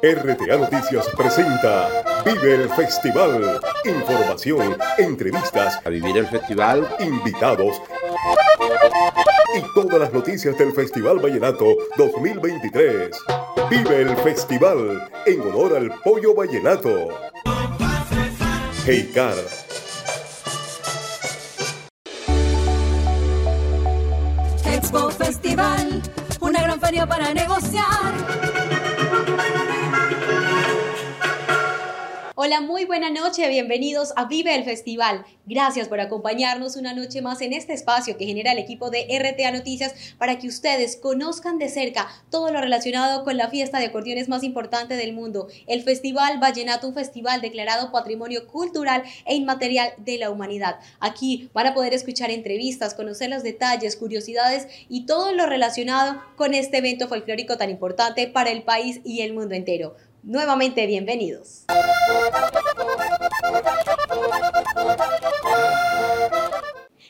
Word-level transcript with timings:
RTA 0.00 0.56
Noticias 0.56 1.08
presenta 1.16 1.88
Vive 2.24 2.54
el 2.54 2.68
Festival. 2.70 3.60
Información, 3.84 4.76
entrevistas, 4.96 5.80
a 5.84 5.88
vivir 5.88 6.18
el 6.18 6.28
festival, 6.28 6.88
invitados 7.00 7.82
y 9.56 9.74
todas 9.74 9.98
las 9.98 10.12
noticias 10.12 10.56
del 10.56 10.72
Festival 10.72 11.18
Vallenato 11.18 11.64
2023. 11.96 13.10
Vive 13.70 14.02
el 14.02 14.16
Festival 14.18 15.10
en 15.26 15.40
honor 15.40 15.76
al 15.76 15.90
pollo 16.04 16.32
vallenato. 16.32 17.08
Hey 18.86 19.10
Car. 19.12 19.34
Expo 24.64 25.10
Festival, 25.10 26.02
una 26.40 26.62
gran 26.62 26.80
feria 26.80 27.04
para 27.04 27.34
negociar 27.34 28.47
Hola, 32.40 32.60
muy 32.60 32.84
buena 32.84 33.10
noche, 33.10 33.48
bienvenidos 33.48 34.12
a 34.14 34.26
Vive 34.26 34.54
el 34.54 34.62
Festival. 34.62 35.24
Gracias 35.44 35.88
por 35.88 35.98
acompañarnos 35.98 36.76
una 36.76 36.94
noche 36.94 37.20
más 37.20 37.40
en 37.40 37.52
este 37.52 37.72
espacio 37.72 38.16
que 38.16 38.26
genera 38.26 38.52
el 38.52 38.58
equipo 38.58 38.90
de 38.90 39.08
RTA 39.10 39.50
Noticias 39.50 40.14
para 40.18 40.38
que 40.38 40.46
ustedes 40.46 40.94
conozcan 40.94 41.58
de 41.58 41.68
cerca 41.68 42.06
todo 42.30 42.52
lo 42.52 42.60
relacionado 42.60 43.24
con 43.24 43.36
la 43.36 43.48
fiesta 43.48 43.80
de 43.80 43.86
acordeones 43.86 44.28
más 44.28 44.44
importante 44.44 44.94
del 44.94 45.14
mundo, 45.14 45.48
el 45.66 45.82
Festival 45.82 46.38
Vallenato, 46.38 46.86
un 46.86 46.94
festival 46.94 47.40
declarado 47.40 47.90
Patrimonio 47.90 48.46
Cultural 48.46 49.02
e 49.26 49.34
Inmaterial 49.34 49.94
de 49.96 50.18
la 50.18 50.30
Humanidad. 50.30 50.78
Aquí 51.00 51.50
van 51.52 51.66
a 51.66 51.74
poder 51.74 51.92
escuchar 51.92 52.30
entrevistas, 52.30 52.94
conocer 52.94 53.30
los 53.30 53.42
detalles, 53.42 53.96
curiosidades 53.96 54.68
y 54.88 55.06
todo 55.06 55.32
lo 55.32 55.46
relacionado 55.46 56.22
con 56.36 56.54
este 56.54 56.78
evento 56.78 57.08
folclórico 57.08 57.56
tan 57.56 57.68
importante 57.68 58.28
para 58.28 58.50
el 58.50 58.62
país 58.62 59.00
y 59.04 59.22
el 59.22 59.32
mundo 59.32 59.56
entero. 59.56 59.96
Nuevamente 60.28 60.86
bienvenidos. 60.86 61.64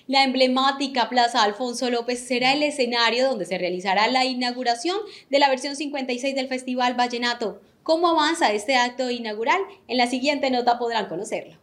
La 0.06 0.22
emblemática 0.22 1.08
Plaza 1.08 1.42
Alfonso 1.42 1.90
López 1.90 2.20
será 2.20 2.52
el 2.52 2.62
escenario 2.62 3.28
donde 3.28 3.44
se 3.44 3.58
realizará 3.58 4.06
la 4.06 4.24
inauguración 4.24 4.98
de 5.30 5.40
la 5.40 5.48
versión 5.48 5.74
56 5.74 6.36
del 6.36 6.46
Festival 6.46 6.94
Vallenato. 6.94 7.60
¿Cómo 7.82 8.06
avanza 8.06 8.52
este 8.52 8.76
acto 8.76 9.10
inaugural? 9.10 9.62
En 9.88 9.96
la 9.96 10.06
siguiente 10.06 10.52
nota 10.52 10.78
podrán 10.78 11.08
conocerlo. 11.08 11.56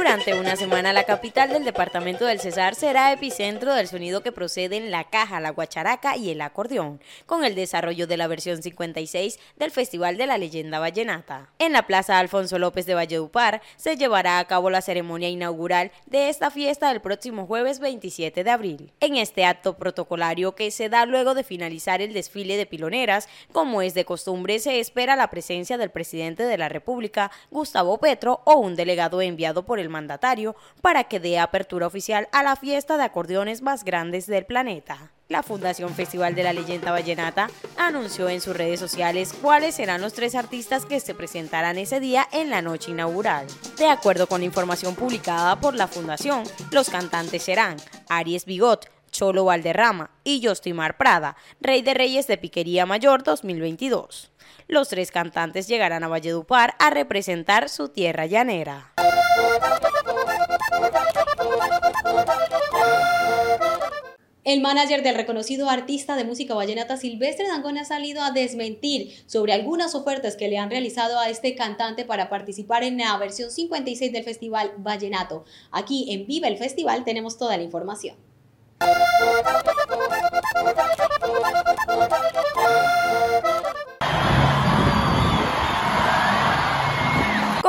Durante 0.00 0.32
una 0.32 0.56
semana, 0.56 0.94
la 0.94 1.04
capital 1.04 1.50
del 1.50 1.62
departamento 1.62 2.24
del 2.24 2.40
Cesar 2.40 2.74
será 2.74 3.12
epicentro 3.12 3.74
del 3.74 3.86
sonido 3.86 4.22
que 4.22 4.32
procede 4.32 4.78
en 4.78 4.90
la 4.90 5.04
caja, 5.04 5.40
la 5.40 5.50
guacharaca 5.50 6.16
y 6.16 6.30
el 6.30 6.40
acordeón, 6.40 7.02
con 7.26 7.44
el 7.44 7.54
desarrollo 7.54 8.06
de 8.06 8.16
la 8.16 8.26
versión 8.26 8.62
56 8.62 9.38
del 9.56 9.70
Festival 9.70 10.16
de 10.16 10.26
la 10.26 10.38
Leyenda 10.38 10.78
Vallenata. 10.78 11.50
En 11.58 11.74
la 11.74 11.86
Plaza 11.86 12.18
Alfonso 12.18 12.58
López 12.58 12.86
de 12.86 12.94
Valledupar 12.94 13.60
se 13.76 13.98
llevará 13.98 14.38
a 14.38 14.46
cabo 14.46 14.70
la 14.70 14.80
ceremonia 14.80 15.28
inaugural 15.28 15.92
de 16.06 16.30
esta 16.30 16.50
fiesta 16.50 16.90
el 16.90 17.02
próximo 17.02 17.46
jueves 17.46 17.78
27 17.78 18.42
de 18.42 18.50
abril. 18.50 18.92
En 19.00 19.16
este 19.16 19.44
acto 19.44 19.76
protocolario 19.76 20.54
que 20.54 20.70
se 20.70 20.88
da 20.88 21.04
luego 21.04 21.34
de 21.34 21.44
finalizar 21.44 22.00
el 22.00 22.14
desfile 22.14 22.56
de 22.56 22.64
piloneras, 22.64 23.28
como 23.52 23.82
es 23.82 23.92
de 23.92 24.06
costumbre, 24.06 24.60
se 24.60 24.80
espera 24.80 25.14
la 25.14 25.28
presencia 25.28 25.76
del 25.76 25.90
presidente 25.90 26.44
de 26.44 26.56
la 26.56 26.70
República, 26.70 27.30
Gustavo 27.50 27.98
Petro, 27.98 28.40
o 28.46 28.54
un 28.54 28.76
delegado 28.76 29.20
enviado 29.20 29.66
por 29.66 29.78
el 29.78 29.89
mandatario 29.90 30.56
para 30.80 31.04
que 31.04 31.20
dé 31.20 31.38
apertura 31.38 31.86
oficial 31.86 32.28
a 32.32 32.42
la 32.42 32.56
fiesta 32.56 32.96
de 32.96 33.04
acordeones 33.04 33.60
más 33.60 33.84
grandes 33.84 34.26
del 34.26 34.46
planeta. 34.46 35.12
La 35.28 35.44
Fundación 35.44 35.94
Festival 35.94 36.34
de 36.34 36.42
la 36.42 36.52
Leyenda 36.52 36.90
Vallenata 36.90 37.48
anunció 37.76 38.28
en 38.28 38.40
sus 38.40 38.56
redes 38.56 38.80
sociales 38.80 39.32
cuáles 39.40 39.76
serán 39.76 40.00
los 40.00 40.12
tres 40.12 40.34
artistas 40.34 40.86
que 40.86 40.98
se 40.98 41.14
presentarán 41.14 41.78
ese 41.78 42.00
día 42.00 42.26
en 42.32 42.50
la 42.50 42.62
noche 42.62 42.90
inaugural. 42.90 43.46
De 43.78 43.88
acuerdo 43.88 44.26
con 44.26 44.42
información 44.42 44.96
publicada 44.96 45.60
por 45.60 45.76
la 45.76 45.86
Fundación, 45.86 46.42
los 46.72 46.90
cantantes 46.90 47.44
serán 47.44 47.76
Aries 48.08 48.44
Bigot, 48.44 48.90
Cholo 49.12 49.44
Valderrama 49.44 50.10
y 50.24 50.44
Jostimar 50.44 50.96
Prada, 50.96 51.36
Rey 51.60 51.82
de 51.82 51.94
Reyes 51.94 52.26
de 52.26 52.36
Piquería 52.36 52.84
Mayor 52.84 53.22
2022. 53.22 54.32
Los 54.70 54.88
tres 54.88 55.10
cantantes 55.10 55.66
llegarán 55.66 56.04
a 56.04 56.08
Valledupar 56.08 56.76
a 56.78 56.90
representar 56.90 57.68
su 57.68 57.88
tierra 57.88 58.26
llanera. 58.26 58.92
El 64.44 64.60
manager 64.60 65.02
del 65.02 65.16
reconocido 65.16 65.68
artista 65.68 66.14
de 66.14 66.22
música 66.22 66.54
vallenata 66.54 66.96
Silvestre 66.96 67.48
Dangón 67.48 67.78
ha 67.78 67.84
salido 67.84 68.22
a 68.22 68.30
desmentir 68.30 69.12
sobre 69.26 69.54
algunas 69.54 69.96
ofertas 69.96 70.36
que 70.36 70.46
le 70.46 70.58
han 70.58 70.70
realizado 70.70 71.18
a 71.18 71.28
este 71.28 71.56
cantante 71.56 72.04
para 72.04 72.28
participar 72.28 72.84
en 72.84 72.98
la 72.98 73.18
versión 73.18 73.50
56 73.50 74.12
del 74.12 74.22
Festival 74.22 74.70
Vallenato. 74.76 75.44
Aquí 75.72 76.12
en 76.12 76.28
Viva 76.28 76.46
el 76.46 76.58
Festival 76.58 77.02
tenemos 77.02 77.38
toda 77.38 77.56
la 77.56 77.64
información. 77.64 78.14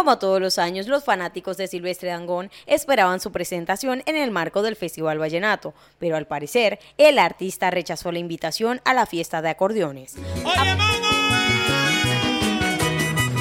Como 0.02 0.18
todos 0.18 0.42
los 0.42 0.58
años, 0.58 0.88
los 0.88 1.04
fanáticos 1.04 1.58
de 1.58 1.68
Silvestre 1.68 2.10
Dangón 2.10 2.50
esperaban 2.66 3.20
su 3.20 3.32
presentación 3.32 4.02
en 4.08 4.16
el 4.16 4.32
marco 4.32 4.64
del 4.64 4.76
Festival 4.76 5.20
Vallenato, 5.20 5.76
pero 6.00 6.18
al 6.18 6.26
parecer 6.26 6.80
el 6.98 7.20
artista 7.20 7.70
rechazó 7.70 8.12
la 8.12 8.18
invitación 8.18 8.82
a 8.84 8.96
la 8.96 9.06
fiesta 9.06 9.44
de 9.44 9.50
acordeones 9.50 10.16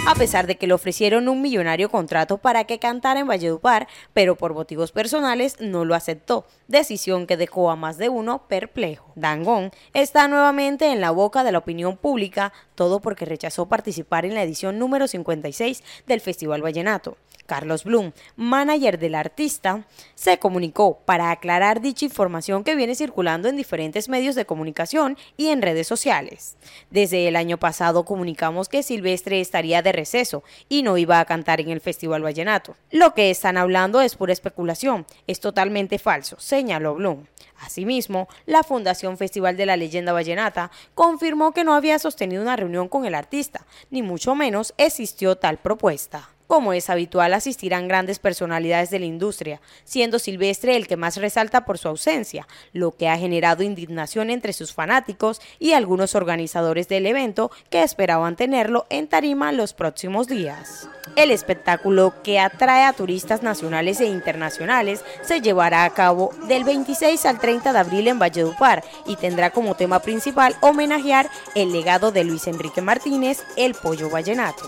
a 0.07 0.15
pesar 0.15 0.47
de 0.47 0.57
que 0.57 0.67
le 0.67 0.75
ofrecieron 0.75 1.29
un 1.29 1.43
millonario 1.43 1.91
contrato 1.91 2.39
para 2.39 2.65
que 2.65 2.79
cantara 2.79 3.21
en 3.21 3.27
Valledupar, 3.27 3.87
pero 4.13 4.37
por 4.37 4.55
motivos 4.55 4.93
personales 4.93 5.61
no 5.61 5.85
lo 5.85 5.95
aceptó, 5.95 6.47
decisión 6.69 7.27
que 7.27 7.37
dejó 7.37 7.71
a 7.71 7.77
más 7.77 7.99
de 7.99 8.09
uno 8.09 8.47
perplejo. 8.49 9.13
Dangón 9.15 9.71
está 9.93 10.29
nuevamente 10.29 10.93
en 10.93 11.01
la 11.01 11.11
boca 11.11 11.45
de 11.45 11.53
la 11.53 11.59
opinión 11.59 11.97
pública, 11.97 12.53
todo 12.75 13.01
porque 13.01 13.25
rechazó 13.25 13.67
participar 13.67 14.25
en 14.25 14.35
la 14.35 14.43
edición 14.43 14.79
número 14.79 15.07
56 15.07 15.83
del 16.07 16.21
Festival 16.21 16.63
Vallenato. 16.63 17.17
Carlos 17.51 17.83
Blum, 17.83 18.13
manager 18.37 18.97
del 18.97 19.17
artista, 19.17 19.85
se 20.15 20.39
comunicó 20.39 21.01
para 21.05 21.33
aclarar 21.33 21.81
dicha 21.81 22.05
información 22.05 22.63
que 22.63 22.77
viene 22.77 22.95
circulando 22.95 23.49
en 23.49 23.57
diferentes 23.57 24.09
medios 24.09 24.37
de 24.37 24.47
comunicación 24.47 25.19
y 25.37 25.49
en 25.49 25.61
redes 25.61 25.89
sociales. 25.89 26.57
Desde 26.91 27.27
el 27.27 27.35
año 27.35 27.59
pasado 27.59 28.05
comunicamos 28.05 28.69
que 28.69 28.85
Silvestre 28.85 29.41
estaría 29.41 29.83
de 29.83 29.91
receso 29.91 30.45
y 30.69 30.85
no 30.85 30.97
iba 30.97 31.19
a 31.19 31.25
cantar 31.25 31.61
en 31.61 31.71
el 31.71 31.81
Festival 31.81 32.23
Vallenato. 32.23 32.77
Lo 32.93 33.15
que 33.15 33.33
están 33.33 33.57
hablando 33.57 34.01
es 34.01 34.15
pura 34.15 34.33
especulación, 34.33 35.05
es 35.27 35.41
totalmente 35.41 35.99
falso, 35.99 36.37
señaló 36.39 36.95
Blum. 36.95 37.25
Asimismo, 37.63 38.29
la 38.47 38.63
Fundación 38.63 39.19
Festival 39.19 39.57
de 39.57 39.67
la 39.67 39.77
Leyenda 39.77 40.13
Vallenata 40.13 40.71
confirmó 40.95 41.51
que 41.51 41.65
no 41.65 41.75
había 41.75 41.99
sostenido 41.99 42.43
una 42.43 42.55
reunión 42.55 42.89
con 42.89 43.07
el 43.07 43.15
artista, 43.17 43.67
ni 43.91 44.03
mucho 44.03 44.37
menos 44.37 44.73
existió 44.79 45.35
tal 45.37 45.59
propuesta. 45.59 46.31
Como 46.51 46.73
es 46.73 46.91
habitual, 46.91 47.33
asistirán 47.33 47.87
grandes 47.87 48.19
personalidades 48.19 48.91
de 48.91 48.99
la 48.99 49.07
industria, 49.07 49.61
siendo 49.85 50.19
Silvestre 50.19 50.75
el 50.75 50.89
que 50.89 50.97
más 50.97 51.17
resalta 51.17 51.65
por 51.65 51.79
su 51.79 51.87
ausencia, 51.87 52.49
lo 52.73 52.91
que 52.91 53.09
ha 53.09 53.17
generado 53.17 53.63
indignación 53.63 54.31
entre 54.31 54.53
sus 54.53 54.73
fanáticos 54.73 55.41
y 55.61 55.75
algunos 55.75 56.17
organizadores 56.17 56.89
del 56.89 57.07
evento 57.07 57.53
que 57.71 57.85
esperaban 57.85 58.35
tenerlo 58.35 58.85
en 58.91 59.07
tarima 59.07 59.53
los 59.53 59.75
próximos 59.75 60.27
días. 60.27 60.89
El 61.15 61.31
espectáculo 61.31 62.15
que 62.25 62.41
atrae 62.41 62.83
a 62.83 62.95
turistas 62.95 63.45
nacionales 63.45 64.01
e 64.01 64.07
internacionales 64.07 65.05
se 65.23 65.41
llevará 65.41 65.85
a 65.85 65.95
cabo 65.95 66.35
del 66.49 66.65
26 66.65 67.27
al 67.27 67.39
30 67.39 67.73
de 67.73 67.79
abril 67.79 68.09
en 68.09 68.19
Valledupar 68.19 68.83
y 69.07 69.15
tendrá 69.15 69.51
como 69.51 69.77
tema 69.77 70.01
principal 70.01 70.57
homenajear 70.63 71.31
el 71.55 71.71
legado 71.71 72.11
de 72.11 72.25
Luis 72.25 72.49
Enrique 72.49 72.83
Martínez, 72.83 73.45
el 73.57 73.75
pollo 73.75 74.11
vallenato. 74.11 74.65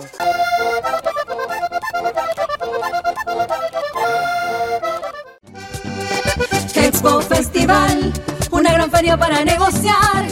Expo 6.75 7.21
Festival, 7.21 8.13
una 8.51 8.73
gran 8.73 8.91
feria 8.91 9.17
para 9.17 9.45
negociar. 9.45 10.27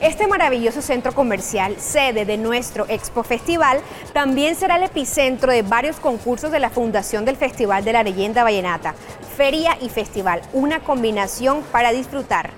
Este 0.00 0.26
maravilloso 0.26 0.82
centro 0.82 1.14
comercial, 1.14 1.76
sede 1.78 2.24
de 2.24 2.36
nuestro 2.36 2.86
Expo 2.88 3.22
Festival, 3.22 3.80
también 4.12 4.54
será 4.54 4.76
el 4.76 4.84
epicentro 4.84 5.50
de 5.50 5.62
varios 5.62 5.96
concursos 5.96 6.52
de 6.52 6.60
la 6.60 6.70
Fundación 6.70 7.24
del 7.24 7.36
Festival 7.36 7.84
de 7.84 7.94
la 7.94 8.02
Leyenda 8.02 8.44
Vallenata. 8.44 8.94
Feria 9.36 9.76
y 9.80 9.88
festival, 9.88 10.42
una 10.52 10.80
combinación 10.80 11.62
para 11.72 11.92
disfrutar. 11.92 12.50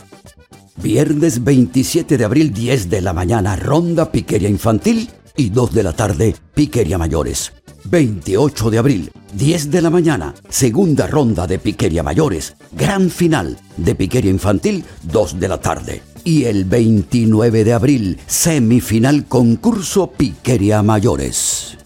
Viernes 0.76 1.42
27 1.42 2.18
de 2.18 2.24
abril, 2.24 2.52
10 2.52 2.90
de 2.90 3.00
la 3.00 3.12
mañana, 3.12 3.56
ronda 3.56 4.10
piquería 4.10 4.48
infantil 4.48 5.10
y 5.36 5.50
2 5.50 5.72
de 5.72 5.82
la 5.82 5.92
tarde, 5.92 6.34
piquería 6.54 6.98
mayores. 6.98 7.52
28 7.90 8.70
de 8.70 8.78
abril, 8.78 9.12
10 9.34 9.70
de 9.70 9.82
la 9.82 9.90
mañana, 9.90 10.34
segunda 10.48 11.06
ronda 11.06 11.46
de 11.46 11.58
Piqueria 11.58 12.02
Mayores, 12.02 12.56
gran 12.72 13.10
final 13.10 13.58
de 13.76 13.94
Piqueria 13.94 14.30
Infantil, 14.30 14.84
2 15.02 15.40
de 15.40 15.48
la 15.48 15.60
tarde. 15.60 16.02
Y 16.24 16.44
el 16.44 16.64
29 16.64 17.64
de 17.64 17.72
abril, 17.72 18.18
semifinal 18.26 19.26
concurso 19.26 20.10
Piqueria 20.10 20.82
Mayores. 20.82 21.78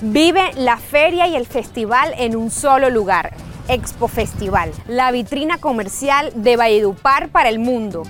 Vive 0.00 0.52
la 0.56 0.76
feria 0.76 1.26
y 1.26 1.36
el 1.36 1.46
festival 1.46 2.12
en 2.18 2.36
un 2.36 2.50
solo 2.50 2.90
lugar. 2.90 3.34
Expo 3.68 4.08
Festival, 4.08 4.72
la 4.88 5.10
vitrina 5.12 5.58
comercial 5.58 6.32
de 6.34 6.56
Valledupar 6.56 7.28
para 7.28 7.48
el 7.48 7.58
mundo. 7.58 8.04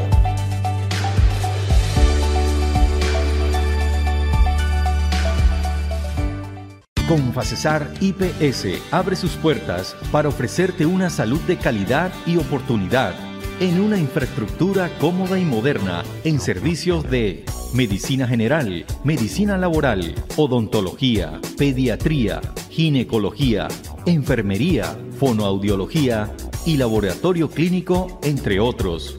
Confacesar 7.09 7.91
IPS 7.99 8.65
abre 8.91 9.17
sus 9.17 9.33
puertas 9.33 9.97
para 10.11 10.29
ofrecerte 10.29 10.85
una 10.85 11.09
salud 11.09 11.41
de 11.41 11.57
calidad 11.57 12.13
y 12.25 12.37
oportunidad 12.37 13.26
en 13.59 13.81
una 13.81 13.97
infraestructura 13.97 14.89
cómoda 14.99 15.39
y 15.39 15.45
moderna 15.45 16.03
en 16.23 16.39
servicios 16.39 17.09
de 17.09 17.43
medicina 17.73 18.27
general, 18.27 18.85
medicina 19.03 19.57
laboral, 19.57 20.13
odontología, 20.35 21.39
pediatría, 21.57 22.41
ginecología, 22.69 23.67
enfermería, 24.05 24.95
fonoaudiología 25.19 26.31
y 26.65 26.77
laboratorio 26.77 27.49
clínico, 27.49 28.19
entre 28.23 28.59
otros. 28.59 29.17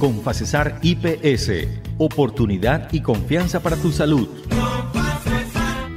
Con 0.00 0.20
Facesar 0.20 0.80
IPS, 0.82 1.68
oportunidad 1.98 2.92
y 2.92 3.00
confianza 3.02 3.60
para 3.60 3.76
tu 3.76 3.92
salud. 3.92 4.28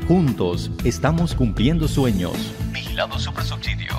Juntos 0.08 0.72
estamos 0.84 1.34
cumpliendo 1.34 1.88
sueños. 1.88 2.34
Vigilado 2.72 3.18
Subsidio. 3.20 3.99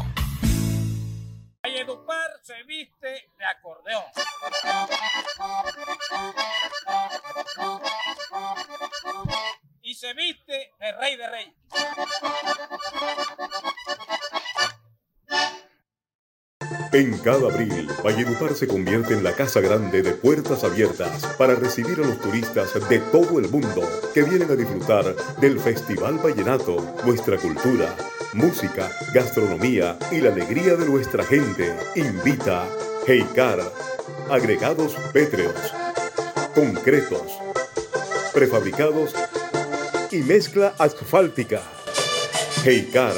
Cada 17.23 17.53
abril, 17.53 17.89
Valledupar 18.05 18.55
se 18.55 18.67
convierte 18.67 19.15
en 19.15 19.23
la 19.23 19.35
casa 19.35 19.61
grande 19.61 20.03
de 20.03 20.13
puertas 20.13 20.65
abiertas 20.65 21.27
para 21.39 21.55
recibir 21.55 21.99
a 22.01 22.07
los 22.07 22.21
turistas 22.21 22.73
de 22.89 22.99
todo 22.99 23.39
el 23.39 23.49
mundo 23.49 23.83
que 24.15 24.23
vienen 24.23 24.51
a 24.51 24.57
disfrutar 24.57 25.15
del 25.41 25.61
Festival 25.61 26.19
Vallenato, 26.19 26.77
nuestra 27.05 27.37
cultura, 27.37 27.95
música, 28.33 28.91
gastronomía 29.13 29.99
y 30.11 30.21
la 30.21 30.31
alegría 30.31 30.77
de 30.77 30.87
nuestra 30.87 31.25
gente. 31.25 31.75
Invita 31.97 32.67
Heikar, 33.07 33.61
agregados 34.31 34.95
pétreos, 35.13 35.55
concretos, 36.55 37.39
prefabricados 38.33 39.15
y 40.11 40.19
mezcla 40.19 40.75
asfáltica. 40.79 41.61
Heikar 42.65 43.15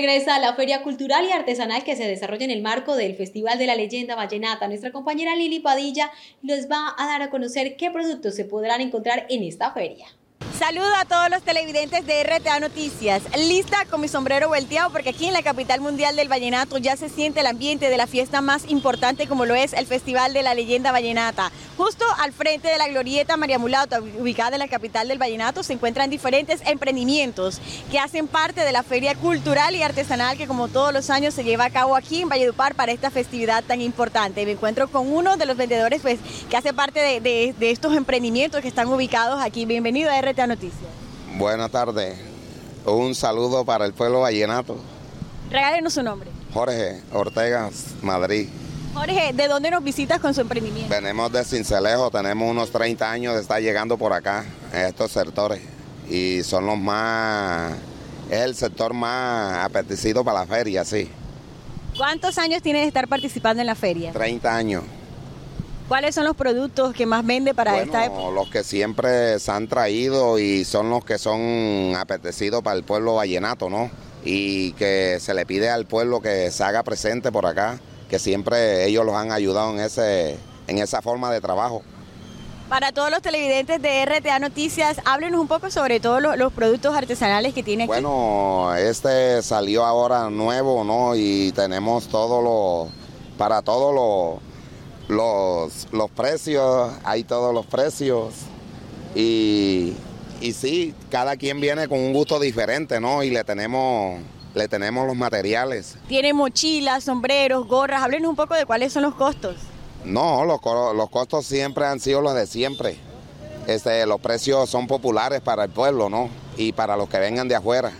Regresa 0.00 0.36
a 0.36 0.38
la 0.38 0.54
Feria 0.54 0.82
Cultural 0.82 1.26
y 1.26 1.32
Artesanal 1.32 1.84
que 1.84 1.94
se 1.94 2.08
desarrolla 2.08 2.46
en 2.46 2.50
el 2.50 2.62
marco 2.62 2.96
del 2.96 3.16
Festival 3.16 3.58
de 3.58 3.66
la 3.66 3.76
Leyenda 3.76 4.16
Vallenata. 4.16 4.66
Nuestra 4.66 4.92
compañera 4.92 5.36
Lili 5.36 5.60
Padilla 5.60 6.10
les 6.40 6.70
va 6.70 6.94
a 6.96 7.06
dar 7.06 7.20
a 7.20 7.28
conocer 7.28 7.76
qué 7.76 7.90
productos 7.90 8.34
se 8.34 8.46
podrán 8.46 8.80
encontrar 8.80 9.26
en 9.28 9.42
esta 9.42 9.72
feria. 9.72 10.06
Saludo 10.60 10.94
a 10.94 11.06
todos 11.06 11.30
los 11.30 11.42
televidentes 11.42 12.04
de 12.04 12.22
RTA 12.22 12.60
Noticias. 12.60 13.22
Lista 13.34 13.86
con 13.86 14.02
mi 14.02 14.08
sombrero 14.08 14.48
volteado 14.48 14.92
porque 14.92 15.08
aquí 15.08 15.24
en 15.24 15.32
la 15.32 15.42
capital 15.42 15.80
mundial 15.80 16.16
del 16.16 16.28
vallenato 16.28 16.76
ya 16.76 16.98
se 16.98 17.08
siente 17.08 17.40
el 17.40 17.46
ambiente 17.46 17.88
de 17.88 17.96
la 17.96 18.06
fiesta 18.06 18.42
más 18.42 18.68
importante 18.68 19.26
como 19.26 19.46
lo 19.46 19.54
es 19.54 19.72
el 19.72 19.86
Festival 19.86 20.34
de 20.34 20.42
la 20.42 20.52
Leyenda 20.52 20.92
Vallenata. 20.92 21.50
Justo 21.78 22.04
al 22.18 22.34
frente 22.34 22.68
de 22.68 22.76
la 22.76 22.88
glorieta 22.88 23.38
María 23.38 23.58
Mulata, 23.58 24.02
ubicada 24.02 24.56
en 24.56 24.58
la 24.58 24.68
capital 24.68 25.08
del 25.08 25.16
vallenato, 25.16 25.62
se 25.62 25.72
encuentran 25.72 26.10
diferentes 26.10 26.60
emprendimientos 26.66 27.58
que 27.90 27.98
hacen 27.98 28.28
parte 28.28 28.60
de 28.60 28.72
la 28.72 28.82
feria 28.82 29.14
cultural 29.14 29.74
y 29.74 29.82
artesanal 29.82 30.36
que 30.36 30.46
como 30.46 30.68
todos 30.68 30.92
los 30.92 31.08
años 31.08 31.32
se 31.32 31.42
lleva 31.42 31.64
a 31.64 31.70
cabo 31.70 31.96
aquí 31.96 32.20
en 32.20 32.28
Valledupar 32.28 32.74
para 32.74 32.92
esta 32.92 33.10
festividad 33.10 33.64
tan 33.64 33.80
importante. 33.80 34.44
Me 34.44 34.52
encuentro 34.52 34.88
con 34.88 35.10
uno 35.10 35.38
de 35.38 35.46
los 35.46 35.56
vendedores 35.56 36.02
pues, 36.02 36.18
que 36.50 36.56
hace 36.58 36.74
parte 36.74 37.00
de, 37.00 37.22
de, 37.22 37.54
de 37.58 37.70
estos 37.70 37.96
emprendimientos 37.96 38.60
que 38.60 38.68
están 38.68 38.88
ubicados 38.88 39.40
aquí. 39.40 39.64
Bienvenido 39.64 40.10
a 40.10 40.20
RTA 40.20 40.49
Noticias. 40.50 40.90
Buenas 41.38 41.70
tardes. 41.70 42.18
Un 42.84 43.14
saludo 43.14 43.64
para 43.64 43.86
el 43.86 43.92
pueblo 43.92 44.22
vallenato. 44.22 44.76
Regálenos 45.48 45.92
su 45.92 46.02
nombre. 46.02 46.28
Jorge 46.52 47.00
Ortega, 47.12 47.70
Madrid. 48.02 48.48
Jorge, 48.92 49.32
¿de 49.32 49.46
dónde 49.46 49.70
nos 49.70 49.84
visitas 49.84 50.18
con 50.18 50.34
su 50.34 50.40
emprendimiento? 50.40 50.92
Venimos 50.92 51.30
de 51.30 51.44
Cincelejo, 51.44 52.10
tenemos 52.10 52.50
unos 52.50 52.72
30 52.72 53.08
años 53.08 53.34
de 53.36 53.42
estar 53.42 53.62
llegando 53.62 53.96
por 53.96 54.12
acá, 54.12 54.44
en 54.72 54.86
estos 54.86 55.12
sectores. 55.12 55.60
Y 56.08 56.42
son 56.42 56.66
los 56.66 56.76
más, 56.76 57.74
es 58.28 58.40
el 58.40 58.56
sector 58.56 58.92
más 58.92 59.64
apetecido 59.64 60.24
para 60.24 60.40
la 60.40 60.46
feria, 60.46 60.84
sí. 60.84 61.08
¿Cuántos 61.96 62.38
años 62.38 62.60
tienes 62.60 62.82
de 62.82 62.88
estar 62.88 63.06
participando 63.06 63.60
en 63.60 63.68
la 63.68 63.76
feria? 63.76 64.10
30 64.10 64.56
años. 64.56 64.82
¿Cuáles 65.90 66.14
son 66.14 66.22
los 66.22 66.36
productos 66.36 66.94
que 66.94 67.04
más 67.04 67.26
vende 67.26 67.52
para 67.52 67.72
bueno, 67.72 67.86
esta 67.86 68.04
época? 68.04 68.30
Los 68.30 68.48
que 68.48 68.62
siempre 68.62 69.40
se 69.40 69.50
han 69.50 69.66
traído 69.66 70.38
y 70.38 70.64
son 70.64 70.88
los 70.88 71.04
que 71.04 71.18
son 71.18 71.96
apetecidos 71.96 72.62
para 72.62 72.76
el 72.76 72.84
pueblo 72.84 73.16
vallenato, 73.16 73.68
¿no? 73.68 73.90
Y 74.24 74.70
que 74.74 75.18
se 75.18 75.34
le 75.34 75.44
pide 75.46 75.68
al 75.68 75.86
pueblo 75.86 76.20
que 76.20 76.52
se 76.52 76.62
haga 76.62 76.84
presente 76.84 77.32
por 77.32 77.44
acá, 77.44 77.80
que 78.08 78.20
siempre 78.20 78.86
ellos 78.86 79.04
los 79.04 79.16
han 79.16 79.32
ayudado 79.32 79.72
en, 79.72 79.80
ese, 79.80 80.38
en 80.68 80.78
esa 80.78 81.02
forma 81.02 81.32
de 81.32 81.40
trabajo. 81.40 81.82
Para 82.68 82.92
todos 82.92 83.10
los 83.10 83.20
televidentes 83.20 83.82
de 83.82 84.06
RTA 84.06 84.38
Noticias, 84.38 84.98
háblenos 85.04 85.40
un 85.40 85.48
poco 85.48 85.72
sobre 85.72 85.98
todos 85.98 86.22
los, 86.22 86.36
los 86.36 86.52
productos 86.52 86.94
artesanales 86.94 87.52
que 87.52 87.64
tiene 87.64 87.82
aquí. 87.82 87.88
Bueno, 87.88 88.76
este 88.76 89.42
salió 89.42 89.84
ahora 89.84 90.30
nuevo, 90.30 90.84
¿no? 90.84 91.16
Y 91.16 91.50
tenemos 91.50 92.06
todo 92.06 92.40
lo, 92.42 92.88
para 93.36 93.62
todos 93.62 93.92
los 93.92 94.49
los, 95.10 95.88
los 95.92 96.10
precios, 96.10 96.92
hay 97.04 97.24
todos 97.24 97.52
los 97.52 97.66
precios 97.66 98.32
y, 99.14 99.92
y 100.40 100.52
sí, 100.52 100.94
cada 101.10 101.36
quien 101.36 101.60
viene 101.60 101.88
con 101.88 101.98
un 101.98 102.12
gusto 102.12 102.38
diferente, 102.38 103.00
¿no? 103.00 103.24
Y 103.24 103.30
le 103.30 103.42
tenemos, 103.42 104.20
le 104.54 104.68
tenemos 104.68 105.06
los 105.08 105.16
materiales. 105.16 105.96
Tiene 106.06 106.32
mochilas, 106.32 107.04
sombreros, 107.04 107.66
gorras, 107.66 108.02
háblenos 108.02 108.30
un 108.30 108.36
poco 108.36 108.54
de 108.54 108.64
cuáles 108.64 108.92
son 108.92 109.02
los 109.02 109.14
costos. 109.16 109.56
No, 110.04 110.44
los, 110.44 110.60
los 110.94 111.10
costos 111.10 111.44
siempre 111.44 111.86
han 111.86 111.98
sido 111.98 112.20
los 112.20 112.34
de 112.34 112.46
siempre. 112.46 112.96
Este, 113.66 114.06
los 114.06 114.20
precios 114.20 114.70
son 114.70 114.86
populares 114.86 115.40
para 115.40 115.64
el 115.64 115.70
pueblo, 115.70 116.08
¿no? 116.08 116.30
Y 116.56 116.72
para 116.72 116.96
los 116.96 117.08
que 117.08 117.18
vengan 117.18 117.48
de 117.48 117.56
afuera. 117.56 117.92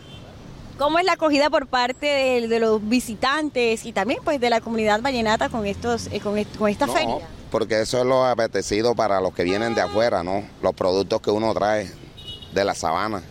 ¿Cómo 0.80 0.98
es 0.98 1.04
la 1.04 1.12
acogida 1.12 1.50
por 1.50 1.66
parte 1.66 2.06
de, 2.06 2.48
de 2.48 2.58
los 2.58 2.80
visitantes 2.88 3.84
y 3.84 3.92
también 3.92 4.18
pues 4.24 4.40
de 4.40 4.48
la 4.48 4.62
comunidad 4.62 5.02
vallenata 5.02 5.50
con 5.50 5.66
estos 5.66 6.06
eh, 6.10 6.20
con 6.20 6.38
esta 6.38 6.86
No, 6.86 6.92
feria? 6.94 7.18
porque 7.50 7.82
eso 7.82 7.98
es 7.98 8.06
lo 8.06 8.24
apetecido 8.24 8.94
para 8.94 9.20
los 9.20 9.34
que 9.34 9.44
vienen 9.44 9.74
de 9.74 9.82
afuera, 9.82 10.22
¿no? 10.22 10.42
Los 10.62 10.72
productos 10.72 11.20
que 11.20 11.30
uno 11.30 11.52
trae 11.52 11.92
de 12.54 12.64
la 12.64 12.74
sabana. 12.74 13.22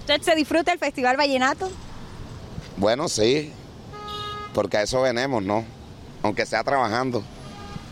¿Usted 0.00 0.20
se 0.20 0.34
disfruta 0.34 0.72
el 0.74 0.78
Festival 0.78 1.16
Vallenato? 1.16 1.70
Bueno, 2.76 3.08
sí, 3.08 3.50
porque 4.52 4.76
a 4.76 4.82
eso 4.82 5.00
venimos, 5.00 5.42
¿no? 5.42 5.64
Aunque 6.22 6.44
sea 6.44 6.62
trabajando. 6.62 7.24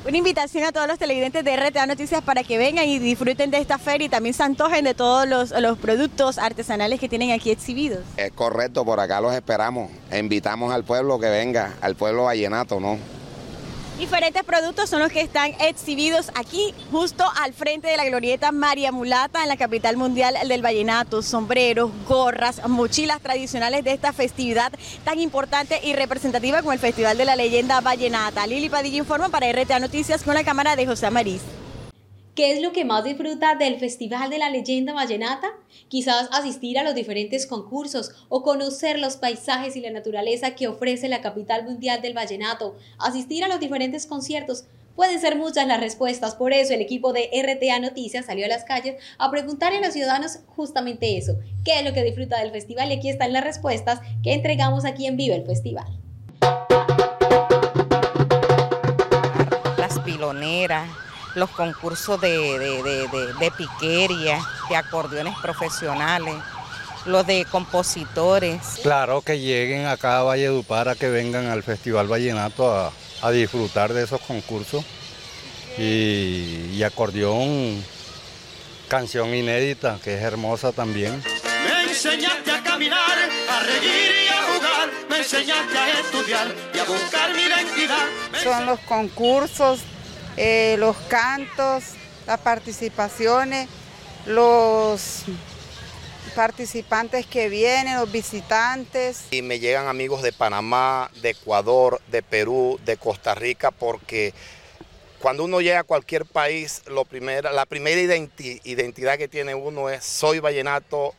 Una 0.07 0.17
invitación 0.17 0.64
a 0.64 0.73
todos 0.73 0.87
los 0.87 0.97
televidentes 0.97 1.45
de 1.45 1.57
RTA 1.57 1.85
Noticias 1.87 2.23
para 2.23 2.45
que 2.45 2.57
vengan 2.57 2.87
y 2.87 2.99
disfruten 3.00 3.50
de 3.50 3.59
esta 3.59 3.78
feria 3.78 4.07
y 4.07 4.09
también 4.09 4.33
se 4.33 4.45
antojen 4.45 4.85
de 4.85 4.95
todos 4.95 5.28
los, 5.28 5.50
los 5.50 5.76
productos 5.76 6.38
artesanales 6.38 7.00
que 7.00 7.09
tienen 7.09 7.33
aquí 7.33 7.50
exhibidos. 7.50 8.00
Es 8.17 8.31
correcto, 8.33 8.85
por 8.85 9.00
acá 9.00 9.21
los 9.21 9.35
esperamos. 9.35 9.90
Invitamos 10.17 10.73
al 10.73 10.85
pueblo 10.85 11.19
que 11.19 11.28
venga, 11.28 11.75
al 11.81 11.97
pueblo 11.97 12.25
vallenato, 12.25 12.78
¿no? 12.78 12.97
Diferentes 13.99 14.45
productos 14.45 14.88
son 14.88 15.00
los 15.00 15.11
que 15.11 15.21
están 15.21 15.55
exhibidos 15.61 16.31
aquí, 16.37 16.73
justo 16.93 17.25
al 17.43 17.52
frente 17.52 17.88
de 17.88 17.97
la 17.97 18.05
glorieta 18.05 18.52
María 18.52 18.93
Mulata, 18.93 19.43
en 19.43 19.49
la 19.49 19.57
capital 19.57 19.97
mundial 19.97 20.37
del 20.47 20.62
vallenato. 20.62 21.21
Sombreros, 21.21 21.90
gorras, 22.07 22.62
mochilas 22.69 23.21
tradicionales 23.21 23.83
de 23.83 23.93
esta 23.93 24.12
festividad 24.12 24.73
tan 25.05 25.19
importante 25.19 25.81
y 25.83 25.95
representativa 25.95 26.61
como 26.61 26.73
el 26.73 26.78
Festival 26.78 27.19
de 27.19 27.25
la 27.25 27.35
Leyenda 27.35 27.81
Vallenata. 27.81 28.47
Lili 28.47 28.69
Padilla 28.69 28.99
informa 28.99 29.31
para 29.31 29.50
RTA 29.50 29.81
Noticias 29.81 30.23
con 30.23 30.35
la 30.35 30.45
cámara 30.45 30.76
de 30.76 30.87
José 30.87 31.07
Amariz. 31.07 31.43
¿Qué 32.38 32.52
es 32.52 32.62
lo 32.62 32.71
que 32.71 32.85
más 32.85 33.02
disfruta 33.02 33.57
del 33.57 33.80
Festival 33.80 34.30
de 34.30 34.38
la 34.38 34.49
Leyenda 34.49 34.92
Vallenata? 34.92 35.49
Quizás 35.88 36.28
asistir 36.30 36.78
a 36.78 36.85
los 36.85 36.95
diferentes 36.95 37.49
concursos 37.49 38.12
o 38.28 38.45
conocer 38.45 39.00
los 39.00 39.16
paisajes 39.16 39.75
y 39.75 39.80
la 39.80 39.90
naturaleza 39.90 40.54
que 40.54 40.68
ofrece 40.68 41.09
la 41.09 41.21
capital 41.21 41.64
mundial 41.64 42.00
del 42.00 42.14
vallenato, 42.14 42.76
asistir 42.97 43.42
a 43.42 43.49
los 43.49 43.59
diferentes 43.59 44.07
conciertos. 44.07 44.66
Pueden 44.95 45.21
ser 45.21 45.35
muchas 45.35 45.66
las 45.66 45.80
respuestas, 45.80 46.37
por 46.37 46.52
eso 46.52 46.73
el 46.73 46.80
equipo 46.80 47.12
de 47.12 47.28
RTA 47.42 47.80
Noticias 47.80 48.26
salió 48.26 48.45
a 48.45 48.49
las 48.49 48.62
calles 48.62 49.02
a 49.18 49.33
preguntarle 49.33 49.78
a 49.78 49.83
los 49.83 49.95
ciudadanos 49.95 50.38
justamente 50.47 51.18
eso, 51.18 51.40
qué 51.64 51.80
es 51.80 51.85
lo 51.85 51.92
que 51.92 52.04
disfruta 52.04 52.38
del 52.38 52.52
festival 52.52 52.92
y 52.92 52.99
aquí 52.99 53.09
están 53.09 53.33
las 53.33 53.42
respuestas 53.42 53.99
que 54.23 54.35
entregamos 54.35 54.85
aquí 54.85 55.09
en 55.09 55.16
Vive 55.16 55.35
el 55.35 55.45
Festival. 55.45 55.88
Las 59.76 59.99
piloneras, 59.99 60.88
los 61.35 61.50
concursos 61.50 62.20
de, 62.20 62.28
de, 62.28 63.50
piquería, 63.56 64.40
de 64.68 64.76
acordeones 64.76 65.35
profesionales, 65.40 66.35
los 67.06 67.26
de 67.26 67.47
compositores. 67.50 68.61
Claro, 68.82 69.23
que 69.23 69.38
lleguen 69.38 69.87
acá 69.87 70.18
a 70.18 70.23
Valledupar, 70.23 70.88
a 70.88 70.94
que 70.94 71.08
vengan 71.08 71.47
al 71.47 71.62
Festival 71.62 72.06
Vallenato 72.11 72.92
a, 73.23 73.30
disfrutar 73.30 73.92
de 73.92 74.04
esos 74.04 74.20
concursos. 74.20 74.85
Y, 75.76 76.73
y, 76.73 76.82
acordeón, 76.82 77.85
canción 78.88 79.32
inédita, 79.32 79.99
que 80.02 80.16
es 80.16 80.23
hermosa 80.23 80.73
también. 80.73 81.23
Me 81.64 81.85
enseñaste 81.85 82.50
a 82.50 82.62
caminar, 82.64 83.16
a 83.49 83.61
reír 83.61 84.12
y 84.25 84.28
a 84.28 84.42
jugar, 84.42 84.90
me 85.08 85.18
enseñaste 85.18 85.78
a 85.78 86.00
estudiar 86.00 86.54
y 86.75 86.78
a 86.78 86.85
buscar 86.85 87.32
mi 87.32 87.42
identidad. 87.42 88.06
Son 88.42 88.66
los 88.66 88.80
concursos 88.80 89.82
eh, 90.38 90.76
los 90.78 90.97
cantos, 91.09 91.83
las 92.26 92.38
participaciones, 92.40 93.68
los 94.26 95.25
participantes 96.37 97.26
que 97.26 97.49
vienen, 97.49 97.97
los 97.97 98.12
visitantes. 98.12 99.25
Y 99.33 99.42
me 99.42 99.59
llegan 99.59 99.88
amigos 99.88 100.23
de 100.23 100.33
Panamá, 100.33 101.11
de 101.23 101.30
Ecuador, 101.30 102.00
de 102.11 102.23
Perú, 102.23 102.78
de 102.85 102.97
Costa 102.97 103.35
Rica, 103.35 103.73
porque 103.73 104.33
cuando 105.18 105.45
uno 105.45 105.61
llega 105.61 105.80
a 105.80 105.85
cualquier 105.85 106.25
país, 106.25 106.83
lo 106.87 107.04
la 107.52 107.66
primera 107.66 108.00
identidad 108.00 109.18
que 109.18 109.26
tiene 109.26 109.57
uno 109.57 109.90
es 109.90 110.04
soy 110.04 110.38
vallenato 110.38 111.14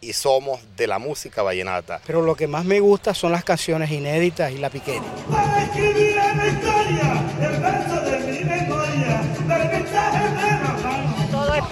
y 0.00 0.12
somos 0.12 0.60
de 0.76 0.86
la 0.86 1.00
música 1.00 1.42
vallenata. 1.42 2.00
Pero 2.06 2.22
lo 2.22 2.36
que 2.36 2.46
más 2.46 2.64
me 2.64 2.78
gusta 2.78 3.14
son 3.14 3.32
las 3.32 3.42
canciones 3.44 3.90
inéditas 3.90 4.52
y 4.52 4.58
la 4.58 4.70
piquería. 4.70 5.02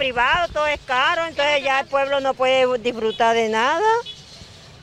Privado, 0.09 0.49
todo 0.55 0.67
es 0.67 0.81
caro, 0.87 1.27
entonces 1.27 1.63
ya 1.63 1.81
el 1.81 1.87
pueblo 1.87 2.21
no 2.21 2.33
puede 2.33 2.79
disfrutar 2.79 3.37
de 3.37 3.51
nada. 3.51 3.85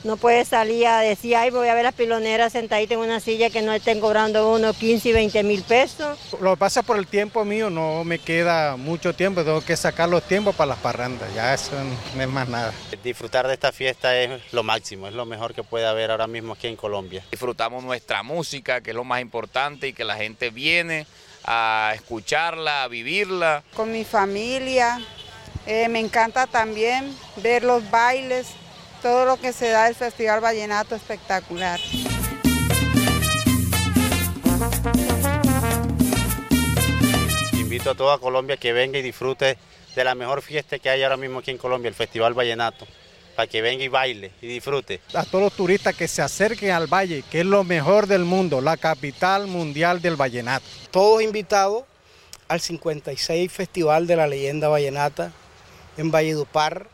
No 0.03 0.17
puede 0.17 0.45
salir 0.45 0.85
a 0.85 0.99
decir, 0.99 1.35
ay, 1.35 1.49
voy 1.49 1.67
a 1.67 1.73
ver 1.73 1.83
las 1.83 1.95
piloneras 1.95 2.51
sentaditas 2.51 2.91
en 2.91 2.99
una 2.99 3.19
silla 3.19 3.49
que 3.49 3.63
no 3.63 3.73
estén 3.73 3.99
cobrando 3.99 4.53
unos 4.53 4.77
15 4.77 5.09
y 5.09 5.13
20 5.13 5.41
mil 5.41 5.63
pesos. 5.63 6.19
Lo 6.39 6.51
que 6.51 6.57
pasa 6.57 6.83
por 6.83 6.99
el 6.99 7.07
tiempo 7.07 7.43
mío, 7.43 7.71
no 7.71 8.03
me 8.03 8.19
queda 8.19 8.77
mucho 8.77 9.15
tiempo, 9.15 9.43
tengo 9.43 9.61
que 9.61 9.75
sacar 9.75 10.07
los 10.07 10.21
tiempos 10.21 10.53
para 10.53 10.67
las 10.67 10.77
parrandas, 10.77 11.33
ya 11.33 11.55
eso 11.55 11.71
no 12.15 12.21
es 12.21 12.29
más 12.29 12.47
nada. 12.47 12.71
Disfrutar 13.03 13.47
de 13.47 13.55
esta 13.55 13.71
fiesta 13.71 14.15
es 14.15 14.53
lo 14.53 14.61
máximo, 14.61 15.07
es 15.07 15.15
lo 15.15 15.25
mejor 15.25 15.55
que 15.55 15.63
puede 15.63 15.87
haber 15.87 16.11
ahora 16.11 16.27
mismo 16.27 16.53
aquí 16.53 16.67
en 16.67 16.75
Colombia. 16.75 17.25
Disfrutamos 17.31 17.83
nuestra 17.83 18.21
música, 18.21 18.81
que 18.81 18.91
es 18.91 18.95
lo 18.95 19.05
más 19.05 19.21
importante, 19.21 19.87
y 19.87 19.93
que 19.93 20.03
la 20.03 20.17
gente 20.17 20.51
viene 20.51 21.07
a 21.45 21.93
escucharla, 21.95 22.83
a 22.83 22.87
vivirla. 22.87 23.63
Con 23.75 23.91
mi 23.91 24.03
familia, 24.03 24.99
eh, 25.65 25.89
me 25.89 25.99
encanta 25.99 26.47
también 26.47 27.15
ver 27.37 27.63
los 27.63 27.89
bailes 27.89 28.47
todo 29.01 29.25
lo 29.25 29.37
que 29.37 29.53
se 29.53 29.69
da 29.69 29.87
el 29.87 29.95
Festival 29.95 30.39
Vallenato 30.41 30.95
espectacular. 30.95 31.79
Invito 37.53 37.91
a 37.91 37.95
toda 37.95 38.17
Colombia 38.17 38.57
que 38.57 38.73
venga 38.73 38.99
y 38.99 39.01
disfrute 39.01 39.57
de 39.95 40.03
la 40.03 40.15
mejor 40.15 40.41
fiesta 40.41 40.79
que 40.79 40.89
hay 40.89 41.03
ahora 41.03 41.17
mismo 41.17 41.39
aquí 41.39 41.51
en 41.51 41.57
Colombia, 41.57 41.89
el 41.89 41.95
Festival 41.95 42.33
Vallenato, 42.33 42.85
para 43.35 43.47
que 43.47 43.61
venga 43.61 43.83
y 43.83 43.87
baile 43.87 44.31
y 44.41 44.47
disfrute. 44.47 45.01
A 45.13 45.23
todos 45.23 45.45
los 45.45 45.53
turistas 45.53 45.95
que 45.95 46.07
se 46.07 46.21
acerquen 46.21 46.71
al 46.71 46.87
Valle, 46.87 47.23
que 47.29 47.41
es 47.41 47.45
lo 47.45 47.63
mejor 47.63 48.07
del 48.07 48.23
mundo, 48.23 48.61
la 48.61 48.77
capital 48.77 49.47
mundial 49.47 50.01
del 50.01 50.15
Vallenato. 50.15 50.65
Todos 50.91 51.21
invitados 51.21 51.83
al 52.47 52.59
56 52.59 53.51
Festival 53.51 54.07
de 54.07 54.15
la 54.15 54.27
Leyenda 54.27 54.67
Vallenata 54.67 55.31
en 55.97 56.11
Valledupar, 56.11 56.87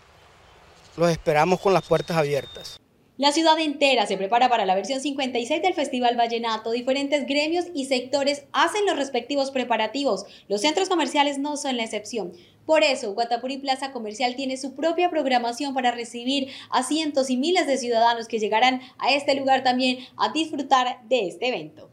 los 0.98 1.10
esperamos 1.10 1.60
con 1.60 1.74
las 1.74 1.88
puertas 1.88 2.18
abiertas. 2.18 2.80
La 3.18 3.32
ciudad 3.32 3.60
entera 3.60 4.08
se 4.08 4.18
prepara 4.18 4.50
para 4.50 4.66
la 4.66 4.74
versión 4.74 5.00
56 5.00 5.62
del 5.62 5.76
Festival 5.76 6.18
Vallenato. 6.18 6.72
Diferentes 6.72 7.28
gremios 7.28 7.66
y 7.76 7.86
sectores 7.86 8.46
hacen 8.52 8.86
los 8.88 8.98
respectivos 8.98 9.52
preparativos. 9.52 10.26
Los 10.48 10.62
centros 10.62 10.90
comerciales 10.90 11.38
no 11.38 11.56
son 11.56 11.78
la 11.78 11.84
excepción. 11.84 12.34
Por 12.66 12.84
eso, 12.84 13.14
Guatapuri 13.14 13.58
Plaza 13.58 13.92
Comercial 13.92 14.36
tiene 14.36 14.58
su 14.58 14.76
propia 14.76 15.12
programación 15.12 15.76
para 15.76 15.92
recibir 15.92 16.50
a 16.72 16.82
cientos 16.82 17.30
y 17.30 17.38
miles 17.38 17.68
de 17.68 17.78
ciudadanos 17.78 18.28
que 18.28 18.40
llegarán 18.40 18.82
a 18.98 19.14
este 19.14 19.36
lugar 19.36 19.64
también 19.64 20.00
a 20.18 20.32
disfrutar 20.32 21.02
de 21.08 21.28
este 21.28 21.50
evento. 21.50 21.90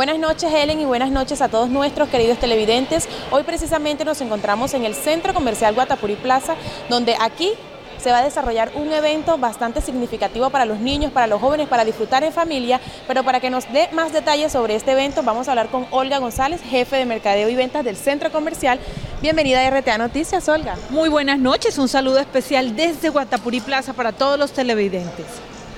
Buenas 0.00 0.18
noches 0.18 0.50
Helen 0.50 0.80
y 0.80 0.86
buenas 0.86 1.10
noches 1.10 1.42
a 1.42 1.50
todos 1.50 1.68
nuestros 1.68 2.08
queridos 2.08 2.38
televidentes. 2.38 3.06
Hoy 3.30 3.42
precisamente 3.42 4.02
nos 4.02 4.18
encontramos 4.22 4.72
en 4.72 4.86
el 4.86 4.94
Centro 4.94 5.34
Comercial 5.34 5.74
Guatapuri 5.74 6.16
Plaza, 6.16 6.54
donde 6.88 7.16
aquí 7.20 7.50
se 7.98 8.10
va 8.10 8.20
a 8.20 8.24
desarrollar 8.24 8.72
un 8.76 8.90
evento 8.94 9.36
bastante 9.36 9.82
significativo 9.82 10.48
para 10.48 10.64
los 10.64 10.80
niños, 10.80 11.12
para 11.12 11.26
los 11.26 11.38
jóvenes, 11.38 11.68
para 11.68 11.84
disfrutar 11.84 12.24
en 12.24 12.32
familia, 12.32 12.80
pero 13.06 13.24
para 13.24 13.40
que 13.40 13.50
nos 13.50 13.70
dé 13.74 13.90
más 13.92 14.10
detalles 14.14 14.52
sobre 14.52 14.74
este 14.74 14.92
evento 14.92 15.22
vamos 15.22 15.48
a 15.48 15.50
hablar 15.50 15.68
con 15.68 15.86
Olga 15.90 16.16
González, 16.16 16.62
jefe 16.62 16.96
de 16.96 17.04
Mercadeo 17.04 17.50
y 17.50 17.54
Ventas 17.54 17.84
del 17.84 17.98
Centro 17.98 18.32
Comercial. 18.32 18.80
Bienvenida 19.20 19.60
a 19.60 19.68
RTA 19.68 19.98
Noticias, 19.98 20.48
Olga. 20.48 20.78
Muy 20.88 21.10
buenas 21.10 21.38
noches, 21.38 21.76
un 21.76 21.88
saludo 21.88 22.20
especial 22.20 22.74
desde 22.74 23.10
Guatapuri 23.10 23.60
Plaza 23.60 23.92
para 23.92 24.12
todos 24.12 24.38
los 24.38 24.52
televidentes. 24.52 25.26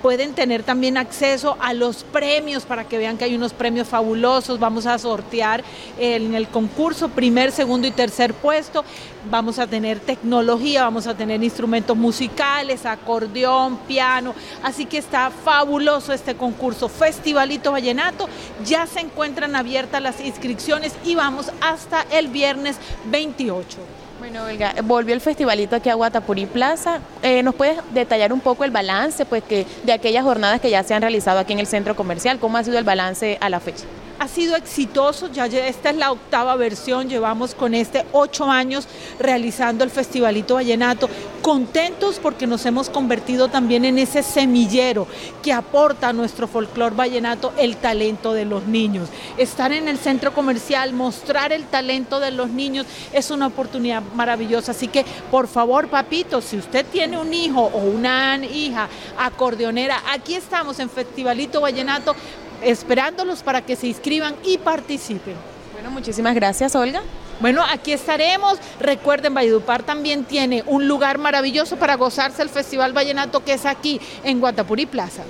pueden 0.02 0.34
tener 0.34 0.64
también 0.64 0.98
acceso 0.98 1.58
a 1.60 1.74
los 1.74 2.04
premios 2.04 2.64
para 2.64 2.86
que 2.86 2.98
vean 2.98 3.18
que 3.18 3.26
hay 3.26 3.36
unos 3.36 3.54
premios 3.54 3.88
fabulosos. 3.88 4.60
Vamos 4.60 4.86
a 4.86 4.98
sortear 4.98 5.64
en 6.00 6.36
el 6.36 6.48
concurso 6.48 7.10
primer, 7.10 7.52
segundo 7.52 7.88
y 7.88 7.92
tercer 7.92 8.34
puesto. 8.34 8.84
Vamos 9.30 9.60
a 9.60 9.68
tener 9.68 10.00
tecnología, 10.00 10.84
vamos 10.84 11.08
a 11.08 11.16
tener 11.16 11.44
instrumentos 11.44 11.98
musicales, 11.98 12.86
acordeón, 12.86 13.78
piano. 13.80 14.34
Así 14.64 14.86
que 14.86 14.98
está 14.98 15.30
fabuloso 15.30 16.14
este 16.14 16.36
concurso. 16.36 16.88
Festivalito 16.88 17.72
Vallenato. 17.72 18.30
Ya 18.66 18.88
se 18.88 19.02
encuentran 19.02 19.56
abiertas 19.56 20.02
las 20.02 20.22
inscripciones 20.22 20.94
y 21.04 21.16
vamos 21.16 21.52
hasta 21.60 22.04
el 22.12 22.28
viernes 22.28 22.78
28. 23.06 23.97
Bueno, 24.20 24.46
Olga, 24.46 24.74
volvió 24.84 25.14
el 25.14 25.22
festivalito 25.22 25.76
aquí 25.76 25.90
a 25.90 25.94
Guatapurí 25.94 26.48
Plaza. 26.48 27.00
Eh, 27.22 27.44
¿Nos 27.44 27.54
puedes 27.54 27.78
detallar 27.94 28.34
un 28.34 28.40
poco 28.40 28.64
el 28.64 28.72
balance 28.72 29.26
pues, 29.26 29.44
que, 29.44 29.68
de 29.84 29.94
aquellas 29.94 30.24
jornadas 30.24 30.60
que 30.60 30.72
ya 30.72 30.82
se 30.82 30.96
han 30.96 31.04
realizado 31.04 31.40
aquí 31.40 31.54
en 31.54 31.60
el 31.60 31.68
centro 31.68 31.96
comercial? 31.96 32.40
¿Cómo 32.40 32.58
ha 32.58 32.64
sido 32.64 32.80
el 32.80 32.84
balance 32.84 33.38
a 33.42 33.50
la 33.50 33.60
fecha? 33.60 33.86
Ha 34.20 34.28
sido 34.28 34.56
exitoso, 34.56 35.32
ya 35.32 35.46
esta 35.46 35.90
es 35.90 35.96
la 35.96 36.12
octava 36.12 36.56
versión, 36.56 37.10
llevamos 37.10 37.54
con 37.54 37.74
este 37.74 38.06
ocho 38.12 38.46
años 38.50 38.88
realizando 39.20 39.84
el 39.84 39.90
Festivalito 39.90 40.56
Vallenato, 40.56 41.10
contentos 41.42 42.20
porque 42.22 42.48
nos 42.48 42.66
hemos 42.66 42.90
convertido 42.90 43.48
también 43.48 43.86
en 43.86 44.00
ese 44.00 44.24
semillero 44.24 45.08
que 45.42 45.54
aporta 45.54 46.10
a 46.10 46.14
nuestro 46.14 46.48
folclor 46.48 46.96
vallenato 46.96 47.54
el 47.58 47.78
talento 47.78 48.34
de 48.34 48.46
los 48.46 48.66
niños. 48.66 49.10
Estar 49.38 49.72
en 49.72 49.88
el 49.88 49.98
centro 49.98 50.34
comercial, 50.34 50.94
mostrar 50.94 51.52
el 51.52 51.66
talento 51.66 52.20
de 52.20 52.32
los 52.32 52.50
niños 52.50 52.86
es 53.14 53.32
una 53.32 53.48
oportunidad 53.48 54.02
maravillosa, 54.16 54.72
así 54.72 54.88
que 54.88 55.06
por 55.32 55.48
favor, 55.48 55.90
papito, 55.90 56.42
si 56.42 56.58
usted 56.58 56.86
tiene 56.86 57.18
un 57.18 57.34
hijo 57.34 57.62
o 57.62 57.78
una 57.78 58.38
hija 58.38 58.90
acordeonera, 59.18 60.02
aquí 60.12 60.36
estamos 60.36 60.80
en 60.80 60.90
Festivalito 60.90 61.62
Vallenato 61.62 62.16
esperándolos 62.64 63.44
para 63.44 63.62
que 63.62 63.76
se 63.76 63.88
inscriban 63.88 64.36
y 64.44 64.58
participen. 64.58 65.36
Bueno, 65.74 65.92
muchísimas 65.92 66.36
gracias, 66.36 66.76
Olga. 66.76 67.02
Bueno, 67.40 67.64
aquí 67.70 67.92
estaremos. 67.94 68.58
Recuerden, 68.80 69.34
Valledupar 69.34 69.84
también 69.84 70.24
tiene 70.24 70.64
un 70.66 70.88
lugar 70.88 71.20
maravilloso 71.20 71.78
para 71.78 71.96
gozarse 71.96 72.42
el 72.42 72.50
Festival 72.50 72.94
Vallenato 72.94 73.44
que 73.44 73.54
es 73.54 73.66
aquí 73.66 74.02
en 74.24 74.40
Guatapurí 74.40 74.88
Plaza. 74.88 75.24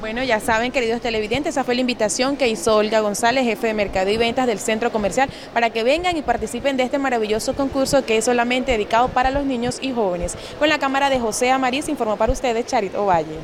Bueno, 0.00 0.24
ya 0.24 0.40
saben, 0.40 0.72
queridos 0.72 1.00
televidentes, 1.00 1.54
esa 1.54 1.62
fue 1.62 1.76
la 1.76 1.80
invitación 1.80 2.36
que 2.36 2.48
hizo 2.48 2.74
Olga 2.74 2.98
González, 2.98 3.44
jefe 3.44 3.68
de 3.68 3.74
Mercado 3.74 4.10
y 4.10 4.16
Ventas 4.16 4.48
del 4.48 4.58
Centro 4.58 4.90
Comercial, 4.90 5.30
para 5.54 5.70
que 5.70 5.84
vengan 5.84 6.16
y 6.16 6.22
participen 6.22 6.76
de 6.76 6.82
este 6.82 6.98
maravilloso 6.98 7.54
concurso 7.54 8.04
que 8.04 8.16
es 8.16 8.24
solamente 8.24 8.72
dedicado 8.72 9.10
para 9.10 9.30
los 9.30 9.44
niños 9.44 9.78
y 9.80 9.92
jóvenes. 9.92 10.36
Con 10.58 10.68
la 10.68 10.80
cámara 10.80 11.08
de 11.08 11.20
José 11.20 11.52
Amarí 11.52 11.82
se 11.82 11.92
informó 11.92 12.16
para 12.16 12.32
ustedes 12.32 12.66
Charito 12.66 13.06
Valle. 13.06 13.38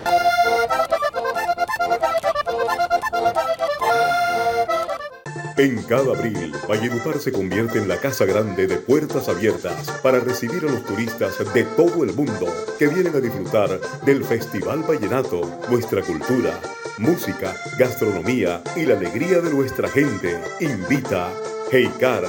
En 5.59 5.83
cada 5.83 6.16
abril, 6.16 6.53
Valledupar 6.68 7.18
se 7.18 7.33
convierte 7.33 7.79
en 7.79 7.88
la 7.88 7.99
casa 7.99 8.25
grande 8.25 8.68
de 8.68 8.77
puertas 8.77 9.29
abiertas 9.29 9.90
para 10.05 10.21
recibir 10.21 10.62
a 10.64 10.71
los 10.71 10.85
turistas 10.85 11.37
de 11.53 11.64
todo 11.64 12.05
el 12.05 12.14
mundo 12.14 12.47
que 12.79 12.87
vienen 12.87 13.16
a 13.16 13.21
disfrutar 13.21 13.81
del 14.05 14.25
Festival 14.25 14.85
Vallenato, 14.88 15.40
nuestra 15.68 16.01
cultura, 16.03 16.61
música, 16.99 17.57
gastronomía 17.77 18.62
y 18.77 18.87
la 18.87 18.94
alegría 18.94 19.40
de 19.40 19.53
nuestra 19.53 19.88
gente. 19.88 20.40
Invita 20.61 21.33
Heikar, 21.73 22.25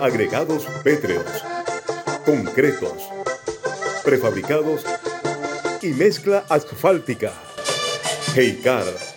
agregados 0.00 0.64
pétreos, 0.82 1.44
concretos, 2.24 3.10
prefabricados 4.02 4.86
y 5.82 5.88
mezcla 5.88 6.44
asfáltica. 6.48 7.30
Heikar 8.34 9.13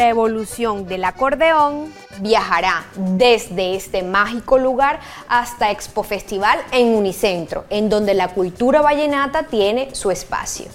la 0.00 0.08
evolución 0.08 0.86
del 0.86 1.04
acordeón 1.04 1.92
viajará 2.22 2.86
desde 2.96 3.74
este 3.74 4.02
mágico 4.02 4.56
lugar 4.56 4.98
hasta 5.28 5.70
Expo 5.70 6.02
Festival 6.04 6.58
en 6.72 6.94
Unicentro, 6.94 7.66
en 7.68 7.90
donde 7.90 8.14
la 8.14 8.28
cultura 8.28 8.80
vallenata 8.80 9.42
tiene 9.42 9.94
su 9.94 10.10
espacio. 10.10 10.68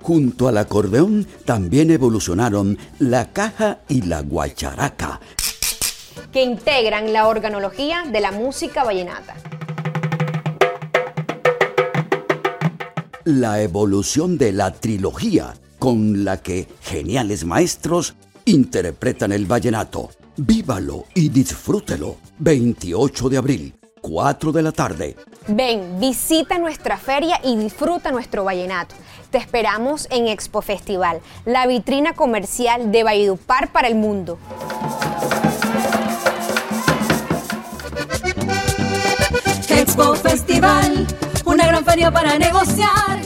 Junto 0.00 0.48
al 0.48 0.56
acordeón 0.56 1.26
también 1.44 1.90
evolucionaron 1.90 2.78
la 3.00 3.34
caja 3.34 3.80
y 3.86 4.00
la 4.00 4.22
guacharaca, 4.22 5.20
que 6.32 6.42
integran 6.42 7.12
la 7.12 7.28
organología 7.28 8.04
de 8.10 8.20
la 8.22 8.32
música 8.32 8.82
vallenata. 8.82 9.34
La 13.24 13.60
evolución 13.60 14.38
de 14.38 14.52
la 14.52 14.72
trilogía 14.72 15.52
con 15.78 16.24
la 16.24 16.38
que 16.38 16.66
geniales 16.80 17.44
maestros 17.44 18.14
interpretan 18.44 19.32
el 19.32 19.46
vallenato. 19.46 20.10
Vívalo 20.36 21.04
y 21.14 21.28
disfrútelo. 21.28 22.16
28 22.38 23.28
de 23.28 23.36
abril, 23.36 23.74
4 24.00 24.52
de 24.52 24.62
la 24.62 24.72
tarde. 24.72 25.16
Ven, 25.48 26.00
visita 26.00 26.58
nuestra 26.58 26.96
feria 26.96 27.40
y 27.42 27.56
disfruta 27.56 28.10
nuestro 28.10 28.44
vallenato. 28.44 28.94
Te 29.30 29.38
esperamos 29.38 30.06
en 30.10 30.28
Expo 30.28 30.62
Festival, 30.62 31.20
la 31.44 31.66
vitrina 31.66 32.14
comercial 32.14 32.92
de 32.92 33.02
Valledupar 33.04 33.72
para 33.72 33.88
el 33.88 33.94
mundo. 33.94 34.38
Expo 39.68 40.14
Festival, 40.14 41.06
una 41.44 41.66
gran 41.66 41.84
feria 41.84 42.10
para 42.10 42.38
negociar. 42.38 43.20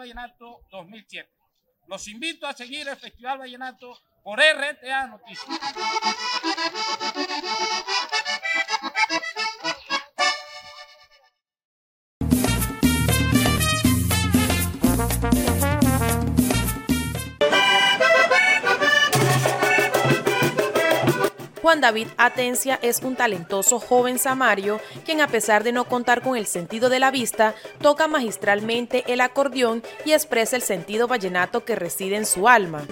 Vallenato 0.00 0.62
2007. 0.70 1.30
Los 1.86 2.08
invito 2.08 2.46
a 2.46 2.54
seguir 2.54 2.88
el 2.88 2.96
Festival 2.96 3.38
Vallenato 3.38 3.98
por 4.22 4.40
RTA 4.40 5.06
Noticias. 5.08 5.46
Juan 21.62 21.82
David 21.82 22.08
Atencia 22.16 22.78
es 22.80 23.00
un 23.02 23.16
talentoso 23.16 23.80
joven 23.80 24.18
samario 24.18 24.80
quien 25.04 25.20
a 25.20 25.28
pesar 25.28 25.62
de 25.62 25.72
no 25.72 25.84
contar 25.84 26.22
con 26.22 26.36
el 26.36 26.46
sentido 26.46 26.88
de 26.88 26.98
la 26.98 27.10
vista, 27.10 27.54
toca 27.82 28.08
magistralmente 28.08 29.04
el 29.12 29.20
acordeón 29.20 29.82
y 30.06 30.12
expresa 30.12 30.56
el 30.56 30.62
sentido 30.62 31.06
vallenato 31.06 31.64
que 31.64 31.76
reside 31.76 32.16
en 32.16 32.24
su 32.24 32.48
alma. 32.48 32.86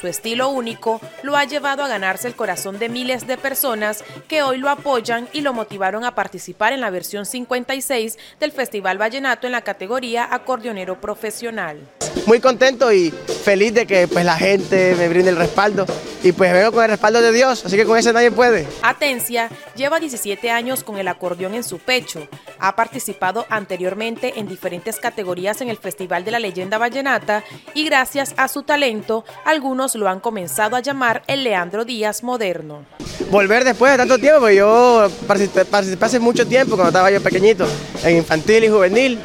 Su 0.00 0.06
estilo 0.06 0.48
único 0.48 0.98
lo 1.22 1.36
ha 1.36 1.44
llevado 1.44 1.84
a 1.84 1.88
ganarse 1.88 2.26
el 2.26 2.34
corazón 2.34 2.78
de 2.78 2.88
miles 2.88 3.26
de 3.26 3.36
personas 3.36 4.02
que 4.28 4.42
hoy 4.42 4.56
lo 4.56 4.70
apoyan 4.70 5.28
y 5.34 5.42
lo 5.42 5.52
motivaron 5.52 6.04
a 6.04 6.14
participar 6.14 6.72
en 6.72 6.80
la 6.80 6.88
versión 6.88 7.26
56 7.26 8.16
del 8.38 8.52
Festival 8.52 8.96
Vallenato 8.96 9.46
en 9.46 9.52
la 9.52 9.60
categoría 9.60 10.32
acordeonero 10.32 10.98
profesional. 11.02 11.86
Muy 12.26 12.40
contento 12.40 12.90
y 12.92 13.10
feliz 13.10 13.74
de 13.74 13.86
que 13.86 14.08
pues 14.08 14.24
la 14.24 14.36
gente 14.36 14.94
me 14.96 15.08
brinde 15.08 15.30
el 15.30 15.36
respaldo 15.36 15.84
y 16.22 16.32
pues 16.32 16.52
vengo 16.52 16.72
con 16.72 16.84
el 16.84 16.90
respaldo 16.90 17.22
de 17.22 17.32
Dios, 17.32 17.64
así 17.64 17.76
que 17.76 17.84
con 17.84 17.98
ese 17.98 18.12
nadie 18.12 18.30
puede. 18.30 18.66
Atencia 18.82 19.48
lleva 19.74 20.00
17 20.00 20.50
años 20.50 20.84
con 20.84 20.98
el 20.98 21.08
acordeón 21.08 21.54
en 21.54 21.64
su 21.64 21.78
pecho. 21.78 22.26
Ha 22.58 22.76
participado 22.76 23.46
anteriormente 23.48 24.38
en 24.38 24.46
diferentes 24.46 24.98
categorías 24.98 25.60
en 25.60 25.70
el 25.70 25.78
Festival 25.78 26.24
de 26.24 26.30
la 26.30 26.38
Leyenda 26.38 26.78
Vallenata 26.78 27.42
y 27.74 27.84
gracias 27.84 28.34
a 28.36 28.48
su 28.48 28.62
talento, 28.64 29.24
algunos 29.44 29.89
lo 29.94 30.08
han 30.08 30.20
comenzado 30.20 30.76
a 30.76 30.80
llamar 30.80 31.22
el 31.26 31.44
Leandro 31.44 31.84
Díaz 31.84 32.22
moderno. 32.22 32.84
Volver 33.30 33.64
después 33.64 33.92
de 33.92 33.98
tanto 33.98 34.18
tiempo, 34.18 34.48
yo 34.48 35.08
participé, 35.26 35.64
participé 35.64 36.04
hace 36.04 36.18
mucho 36.18 36.46
tiempo 36.46 36.74
cuando 36.74 36.88
estaba 36.88 37.10
yo 37.10 37.22
pequeñito, 37.22 37.66
en 38.04 38.16
infantil 38.16 38.64
y 38.64 38.68
juvenil. 38.68 39.20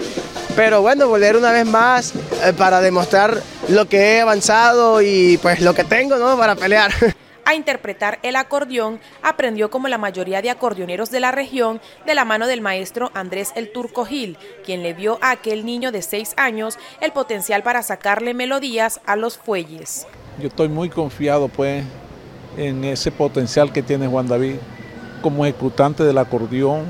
Pero 0.56 0.82
bueno, 0.82 1.08
volver 1.08 1.36
una 1.36 1.52
vez 1.52 1.66
más 1.66 2.14
eh, 2.16 2.54
para 2.58 2.80
demostrar 2.80 3.42
lo 3.68 3.90
que 3.90 3.98
he 4.18 4.22
avanzado 4.22 5.02
y 5.02 5.38
pues 5.42 5.60
lo 5.60 5.74
que 5.74 5.84
tengo, 5.84 6.18
¿no? 6.18 6.38
Para 6.38 6.56
pelear. 6.56 6.92
A 7.48 7.54
interpretar 7.54 8.18
el 8.24 8.36
acordeón 8.38 9.00
aprendió 9.22 9.70
como 9.70 9.88
la 9.88 10.00
mayoría 10.00 10.42
de 10.42 10.50
acordeoneros 10.50 11.12
de 11.12 11.20
la 11.20 11.32
región 11.32 11.80
de 12.04 12.16
la 12.16 12.26
mano 12.26 12.48
del 12.48 12.60
maestro 12.60 13.12
Andrés 13.14 13.52
el 13.56 13.72
Turco 13.72 14.04
Gil, 14.04 14.40
quien 14.66 14.82
le 14.82 14.94
vio 14.94 15.20
a 15.22 15.30
aquel 15.30 15.64
niño 15.64 15.92
de 15.92 16.02
6 16.02 16.34
años 16.38 16.80
el 17.02 17.12
potencial 17.12 17.62
para 17.62 17.84
sacarle 17.84 18.34
melodías 18.34 19.00
a 19.06 19.16
los 19.16 19.38
fuelles. 19.38 20.08
Yo 20.40 20.48
estoy 20.50 20.68
muy 20.68 20.90
confiado 20.90 21.48
pues 21.48 21.86
en 22.58 22.84
ese 22.84 23.10
potencial 23.10 23.72
que 23.72 23.82
tiene 23.82 24.08
Juan 24.08 24.28
David 24.28 24.56
como 25.22 25.46
ejecutante 25.46 26.04
del 26.04 26.18
acordeón, 26.18 26.84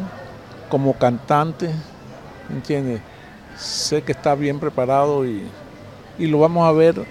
como 0.67 0.93
cantante, 0.93 1.69
¿entiendes? 2.49 3.01
Sé 3.55 4.01
que 4.01 4.13
está 4.13 4.33
bien 4.35 4.59
preparado 4.59 5.25
y, 5.25 5.43
y 6.17 6.25
lo 6.25 6.39
vamos 6.39 6.67
a 6.67 6.71
ver 6.71 7.05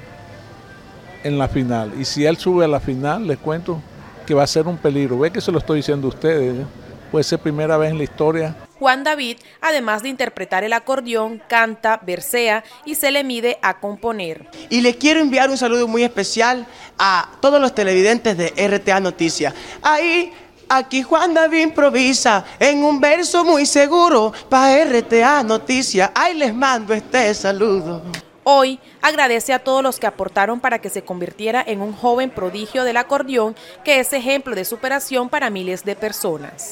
en 1.23 1.39
la 1.39 1.49
final. 1.49 1.93
Y 1.99 2.05
si 2.05 2.27
él 2.27 2.37
sube 2.37 2.65
a 2.65 2.69
la 2.69 2.81
final, 2.81 3.27
les 3.27 3.39
cuento 3.39 3.81
que 4.27 4.35
va 4.35 4.43
a 4.43 4.47
ser 4.47 4.67
un 4.67 4.77
peligro. 4.77 5.19
Ve 5.19 5.31
que 5.31 5.41
se 5.41 5.53
lo 5.53 5.59
estoy 5.59 5.79
diciendo 5.79 6.09
a 6.09 6.11
ustedes. 6.11 6.63
¿eh? 6.63 6.67
Puede 7.11 7.23
ser 7.23 7.39
primera 7.39 7.77
vez 7.77 7.93
en 7.93 7.99
la 7.99 8.05
historia. 8.05 8.57
Juan 8.85 9.03
David, 9.03 9.39
además 9.63 10.03
de 10.03 10.11
interpretar 10.11 10.63
el 10.63 10.75
acordeón, 10.75 11.41
canta, 11.49 11.99
versea 12.03 12.63
y 12.85 12.97
se 12.97 13.11
le 13.11 13.25
mide 13.25 13.59
a 13.63 13.81
componer. 13.81 14.47
Y 14.69 14.83
les 14.83 14.97
quiero 14.97 15.21
enviar 15.21 15.49
un 15.49 15.57
saludo 15.57 15.89
muy 15.89 16.05
especial 16.05 16.67
a 16.99 17.31
todos 17.41 17.59
los 17.63 17.75
televidentes 17.75 18.37
de 18.37 18.53
RTA 18.69 19.01
Noticias. 19.01 19.55
Ahí 19.81 20.31
Aquí 20.69 21.03
Juan 21.03 21.33
David 21.33 21.61
improvisa 21.61 22.45
en 22.59 22.85
un 22.85 23.01
verso 23.01 23.43
muy 23.43 23.65
seguro 23.65 24.35
para 24.51 24.85
RTA 24.85 25.43
Noticias. 25.45 26.11
Ahí 26.15 26.35
les 26.35 26.55
mando 26.55 26.93
este 26.93 27.33
saludo. 27.33 28.03
Hoy 28.47 28.79
agradece 29.01 29.55
a 29.55 29.61
todos 29.61 29.83
los 29.83 29.99
que 29.99 30.07
aportaron 30.07 30.61
para 30.61 30.79
que 30.79 30.91
se 30.91 31.03
convirtiera 31.03 31.65
en 31.67 31.81
un 31.81 31.95
joven 31.95 32.29
prodigio 32.29 32.85
del 32.85 32.99
acordeón 32.99 33.57
que 33.83 34.01
es 34.01 34.13
ejemplo 34.13 34.55
de 34.55 34.67
superación 34.67 35.31
para 35.31 35.49
miles 35.49 35.85
de 35.85 35.97
personas. 35.97 36.69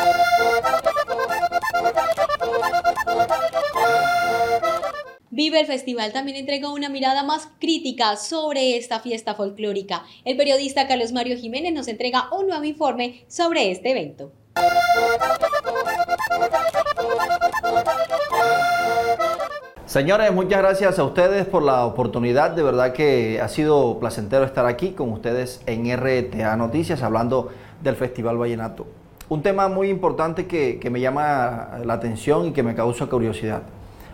Vive 5.34 5.60
el 5.60 5.66
Festival 5.66 6.12
también 6.12 6.36
entrega 6.36 6.70
una 6.70 6.90
mirada 6.90 7.22
más 7.22 7.48
crítica 7.58 8.16
sobre 8.16 8.76
esta 8.76 9.00
fiesta 9.00 9.34
folclórica. 9.34 10.04
El 10.26 10.36
periodista 10.36 10.86
Carlos 10.86 11.12
Mario 11.12 11.38
Jiménez 11.38 11.72
nos 11.72 11.88
entrega 11.88 12.28
un 12.32 12.48
nuevo 12.48 12.64
informe 12.64 13.24
sobre 13.28 13.70
este 13.70 13.92
evento. 13.92 14.30
Señores, 19.86 20.32
muchas 20.32 20.58
gracias 20.58 20.98
a 20.98 21.04
ustedes 21.04 21.46
por 21.46 21.62
la 21.62 21.86
oportunidad. 21.86 22.50
De 22.50 22.62
verdad 22.62 22.92
que 22.92 23.40
ha 23.40 23.48
sido 23.48 23.98
placentero 24.00 24.44
estar 24.44 24.66
aquí 24.66 24.92
con 24.92 25.10
ustedes 25.12 25.62
en 25.66 25.86
RTA 25.96 26.56
Noticias 26.56 27.02
hablando 27.02 27.50
del 27.82 27.96
Festival 27.96 28.36
Vallenato. 28.36 29.01
Un 29.28 29.42
tema 29.42 29.68
muy 29.68 29.88
importante 29.88 30.46
que, 30.46 30.88
me 30.90 31.00
llama 31.00 31.78
la 31.84 31.94
atención 31.94 32.46
y 32.48 32.52
que 32.52 32.62
me 32.62 32.74
causa 32.74 33.06
curiosidad. 33.06 33.62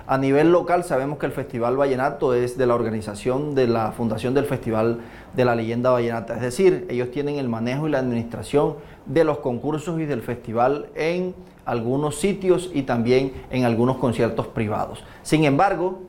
A 0.07 0.17
nivel 0.17 0.53
local 0.53 0.85
sabemos 0.85 1.19
que 1.19 1.27
el 1.27 1.33
Festival 1.33 1.77
Vallenato 1.77 2.33
es 2.35 2.57
de 2.57 2.67
la 2.67 2.75
organización 2.75 3.55
de 3.55 3.67
la 3.67 3.93
Fundación 3.93 4.33
del 4.33 4.45
Festival 4.45 5.01
de 5.35 5.45
la 5.45 5.55
Leyenda 5.55 5.91
Vallenata. 5.91 6.35
Es 6.35 6.41
decir, 6.41 6.87
ellos 6.89 7.11
tienen 7.11 7.37
el 7.37 7.49
manejo 7.49 7.89
y 7.89 7.91
la 7.91 7.99
administración 7.99 8.77
de 9.07 9.25
los 9.25 9.39
concursos 9.39 10.01
y 10.01 10.07
del 10.07 10.23
festival 10.23 10.87
en 10.95 11.35
algunos 11.67 12.21
sitios 12.21 12.71
y 12.73 12.83
también 12.83 13.33
en 13.51 13.65
algunos 13.65 13.97
conciertos 13.99 14.47
privados. 14.47 15.05
Sin 15.23 15.45
embargo, 15.45 16.01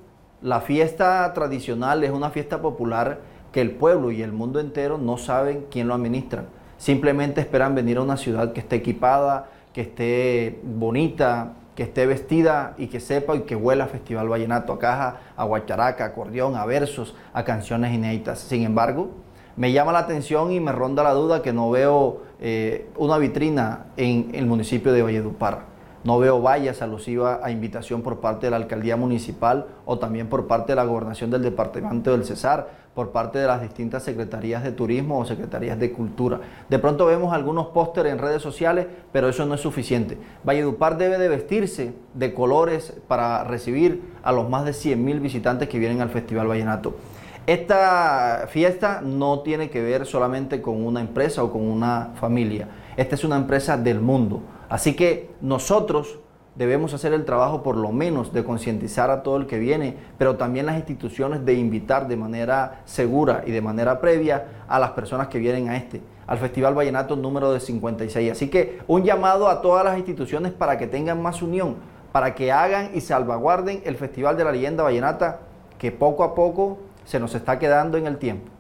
La 0.42 0.62
fiesta 0.62 1.34
tradicional 1.34 2.02
es 2.06 2.12
una 2.12 2.30
fiesta 2.30 2.62
popular 2.62 3.20
que 3.52 3.60
el 3.60 3.72
pueblo 3.72 4.10
y 4.10 4.22
el 4.22 4.32
mundo 4.32 4.62
entero 4.62 4.98
no 4.98 5.18
saben 5.18 5.66
quién 5.70 5.90
lo 5.90 5.94
administra. 5.94 6.46
Simplemente 6.80 7.42
esperan 7.42 7.76
venir 7.76 7.98
a 7.98 8.02
una 8.02 8.16
ciudad 8.16 8.54
que 8.54 8.62
esté 8.62 8.78
equipada, 8.78 9.50
que 9.74 9.82
esté 9.82 10.62
bonita, 10.64 11.54
que 11.76 11.84
esté 11.84 12.06
vestida 12.06 12.74
y 12.78 12.88
que 12.88 13.02
sepa 13.02 13.36
y 13.36 13.42
que 13.42 13.56
huela 13.56 13.84
a 13.84 13.88
Festival 13.88 14.30
Vallenato, 14.30 14.72
a 14.72 14.80
caja, 14.80 15.18
a 15.36 15.44
guacharaca, 15.44 16.06
a 16.06 16.08
acordeón, 16.08 16.56
a 16.56 16.66
versos, 16.66 17.16
a 17.34 17.44
canciones 17.44 17.94
inéditas. 17.94 18.40
Sin 18.40 18.64
embargo, 18.64 19.10
me 19.58 19.74
llama 19.74 19.92
la 19.92 20.00
atención 20.00 20.54
y 20.54 20.62
me 20.62 20.72
ronda 20.72 21.04
la 21.04 21.12
duda 21.12 21.42
que 21.42 21.52
no 21.52 21.70
veo 21.70 22.22
eh, 22.40 22.88
una 22.98 23.18
vitrina 23.18 23.88
en 23.98 24.32
el 24.34 24.46
municipio 24.46 24.94
de 24.94 25.02
Valledupar. 25.02 25.66
No 26.04 26.18
veo 26.18 26.42
vallas 26.42 26.82
alusivas 26.82 27.40
a 27.44 27.52
invitación 27.52 28.02
por 28.02 28.20
parte 28.20 28.48
de 28.48 28.52
la 28.52 28.58
alcaldía 28.58 28.96
municipal 28.96 29.68
o 29.86 30.00
también 30.00 30.28
por 30.28 30.48
parte 30.48 30.72
de 30.72 30.78
la 30.78 30.86
gobernación 30.86 31.30
del 31.30 31.44
departamento 31.44 32.12
del 32.12 32.24
Cesar, 32.24 32.70
por 32.96 33.12
parte 33.12 33.40
de 33.40 33.48
las 33.48 33.62
distintas 33.62 34.04
secretarías 34.04 34.64
de 34.64 34.72
turismo 34.72 35.20
o 35.20 35.26
secretarías 35.26 35.80
de 35.80 35.92
cultura. 35.92 36.40
De 36.70 36.80
pronto 36.80 37.06
vemos 37.06 37.34
algunos 37.34 37.68
pósteres 37.68 38.12
en 38.14 38.20
redes 38.20 38.42
sociales, 38.42 38.88
pero 39.12 39.30
eso 39.30 39.46
no 39.46 39.56
es 39.56 39.62
suficiente. 39.62 40.18
Valledupar 40.44 40.98
debe 40.98 41.18
de 41.18 41.30
vestirse 41.30 41.94
de 42.14 42.34
colores 42.34 42.94
para 43.08 43.44
recibir 43.44 44.14
a 44.24 44.32
los 44.32 44.50
más 44.50 44.66
de 44.66 44.74
100 44.74 45.04
mil 45.04 45.20
visitantes 45.20 45.70
que 45.70 45.80
vienen 45.80 46.02
al 46.02 46.10
Festival 46.10 46.48
Vallenato. 46.48 46.96
Esta 47.46 48.48
fiesta 48.50 49.02
no 49.02 49.40
tiene 49.40 49.70
que 49.70 49.82
ver 49.82 50.06
solamente 50.06 50.62
con 50.62 50.86
una 50.86 51.02
empresa 51.02 51.44
o 51.44 51.52
con 51.52 51.64
una 51.64 52.12
familia. 52.20 52.68
Esta 52.96 53.16
es 53.16 53.24
una 53.24 53.38
empresa 53.38 53.76
del 53.76 54.02
mundo. 54.02 54.42
Así 54.70 54.96
que 54.96 55.32
nosotros 55.42 56.20
debemos 56.56 56.94
hacer 56.94 57.14
el 57.14 57.26
trabajo 57.26 57.64
por 57.64 57.76
lo 57.76 57.92
menos 57.92 58.34
de 58.34 58.44
concientizar 58.44 59.10
a 59.10 59.24
todo 59.24 59.38
el 59.38 59.48
que 59.48 59.58
viene, 59.58 59.96
pero 60.18 60.36
también 60.36 60.66
las 60.66 60.76
instituciones 60.76 61.44
de 61.46 61.54
invitar 61.56 62.08
de 62.08 62.18
manera 62.18 62.82
segura 62.86 63.44
y 63.46 63.52
de 63.52 63.62
manera 63.62 64.00
previa 64.00 64.46
a 64.68 64.78
las 64.78 64.92
personas 64.92 65.30
que 65.30 65.40
vienen 65.40 65.70
a 65.70 65.78
este, 65.78 66.02
al 66.28 66.38
Festival 66.38 66.76
Vallenato 66.78 67.16
número 67.16 67.52
de 67.52 67.60
56. 67.60 68.32
Así 68.32 68.50
que 68.50 68.80
un 68.88 69.04
llamado 69.04 69.48
a 69.48 69.62
todas 69.62 69.84
las 69.84 69.98
instituciones 69.98 70.52
para 70.52 70.78
que 70.78 70.86
tengan 70.86 71.22
más 71.22 71.42
unión, 71.42 71.78
para 72.12 72.36
que 72.36 72.52
hagan 72.52 72.92
y 72.94 73.02
salvaguarden 73.02 73.82
el 73.86 73.96
Festival 73.96 74.38
de 74.38 74.44
la 74.44 74.52
Leyenda 74.52 74.84
Vallenata 74.84 75.40
que 75.78 75.92
poco 75.92 76.24
a 76.24 76.36
poco 76.36 76.78
se 77.06 77.20
nos 77.20 77.34
está 77.34 77.58
quedando 77.58 77.98
en 77.98 78.06
el 78.06 78.18
tiempo. 78.18 78.52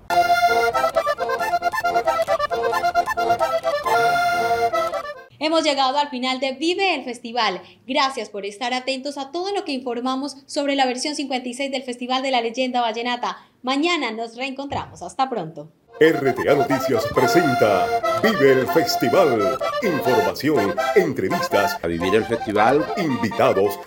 Hemos 5.40 5.64
llegado 5.64 5.98
al 5.98 6.10
final 6.10 6.42
de 6.42 6.52
Vive 6.52 6.96
el 6.96 7.06
Festival. 7.06 7.62
Gracias 7.88 8.30
por 8.30 8.46
estar 8.46 8.74
atentos 8.74 9.18
a 9.18 9.32
todo 9.32 9.54
lo 9.54 9.64
que 9.64 9.72
informamos 9.72 10.36
sobre 10.46 10.76
la 10.76 10.86
versión 10.86 11.16
56 11.16 11.72
del 11.72 11.84
Festival 11.84 12.22
de 12.22 12.32
la 12.32 12.42
Leyenda 12.42 12.82
Vallenata. 12.82 13.38
Mañana 13.64 14.12
nos 14.12 14.36
reencontramos. 14.36 15.02
Hasta 15.02 15.30
pronto. 15.30 15.72
RTA 16.02 16.56
Noticias 16.56 17.06
presenta 17.16 18.20
Vive 18.22 18.52
el 18.52 18.68
Festival. 18.68 19.58
Información, 19.82 20.76
entrevistas, 20.96 21.78
a 21.82 21.88
vivir 21.88 22.16
el 22.16 22.26
festival, 22.26 22.86
invitados 22.98 23.80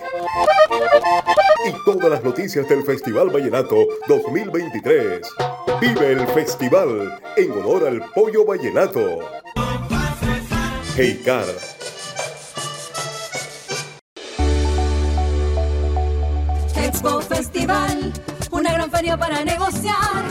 y 1.67 1.85
todas 1.85 2.11
las 2.11 2.25
noticias 2.25 2.67
del 2.67 2.83
Festival 2.83 3.29
Vallenato 3.29 3.77
2023. 4.09 5.21
Vive 5.81 6.13
el 6.13 6.27
Festival 6.29 7.21
en 7.37 7.53
honor 7.53 7.87
al 7.87 8.03
pollo 8.15 8.45
vallenato. 8.45 9.19
Heicar. 10.97 11.47
Expo 16.77 17.21
Festival, 17.23 18.13
una 18.51 18.73
gran 18.75 18.91
feria 18.91 19.17
para 19.17 19.43
negociar. 19.43 20.23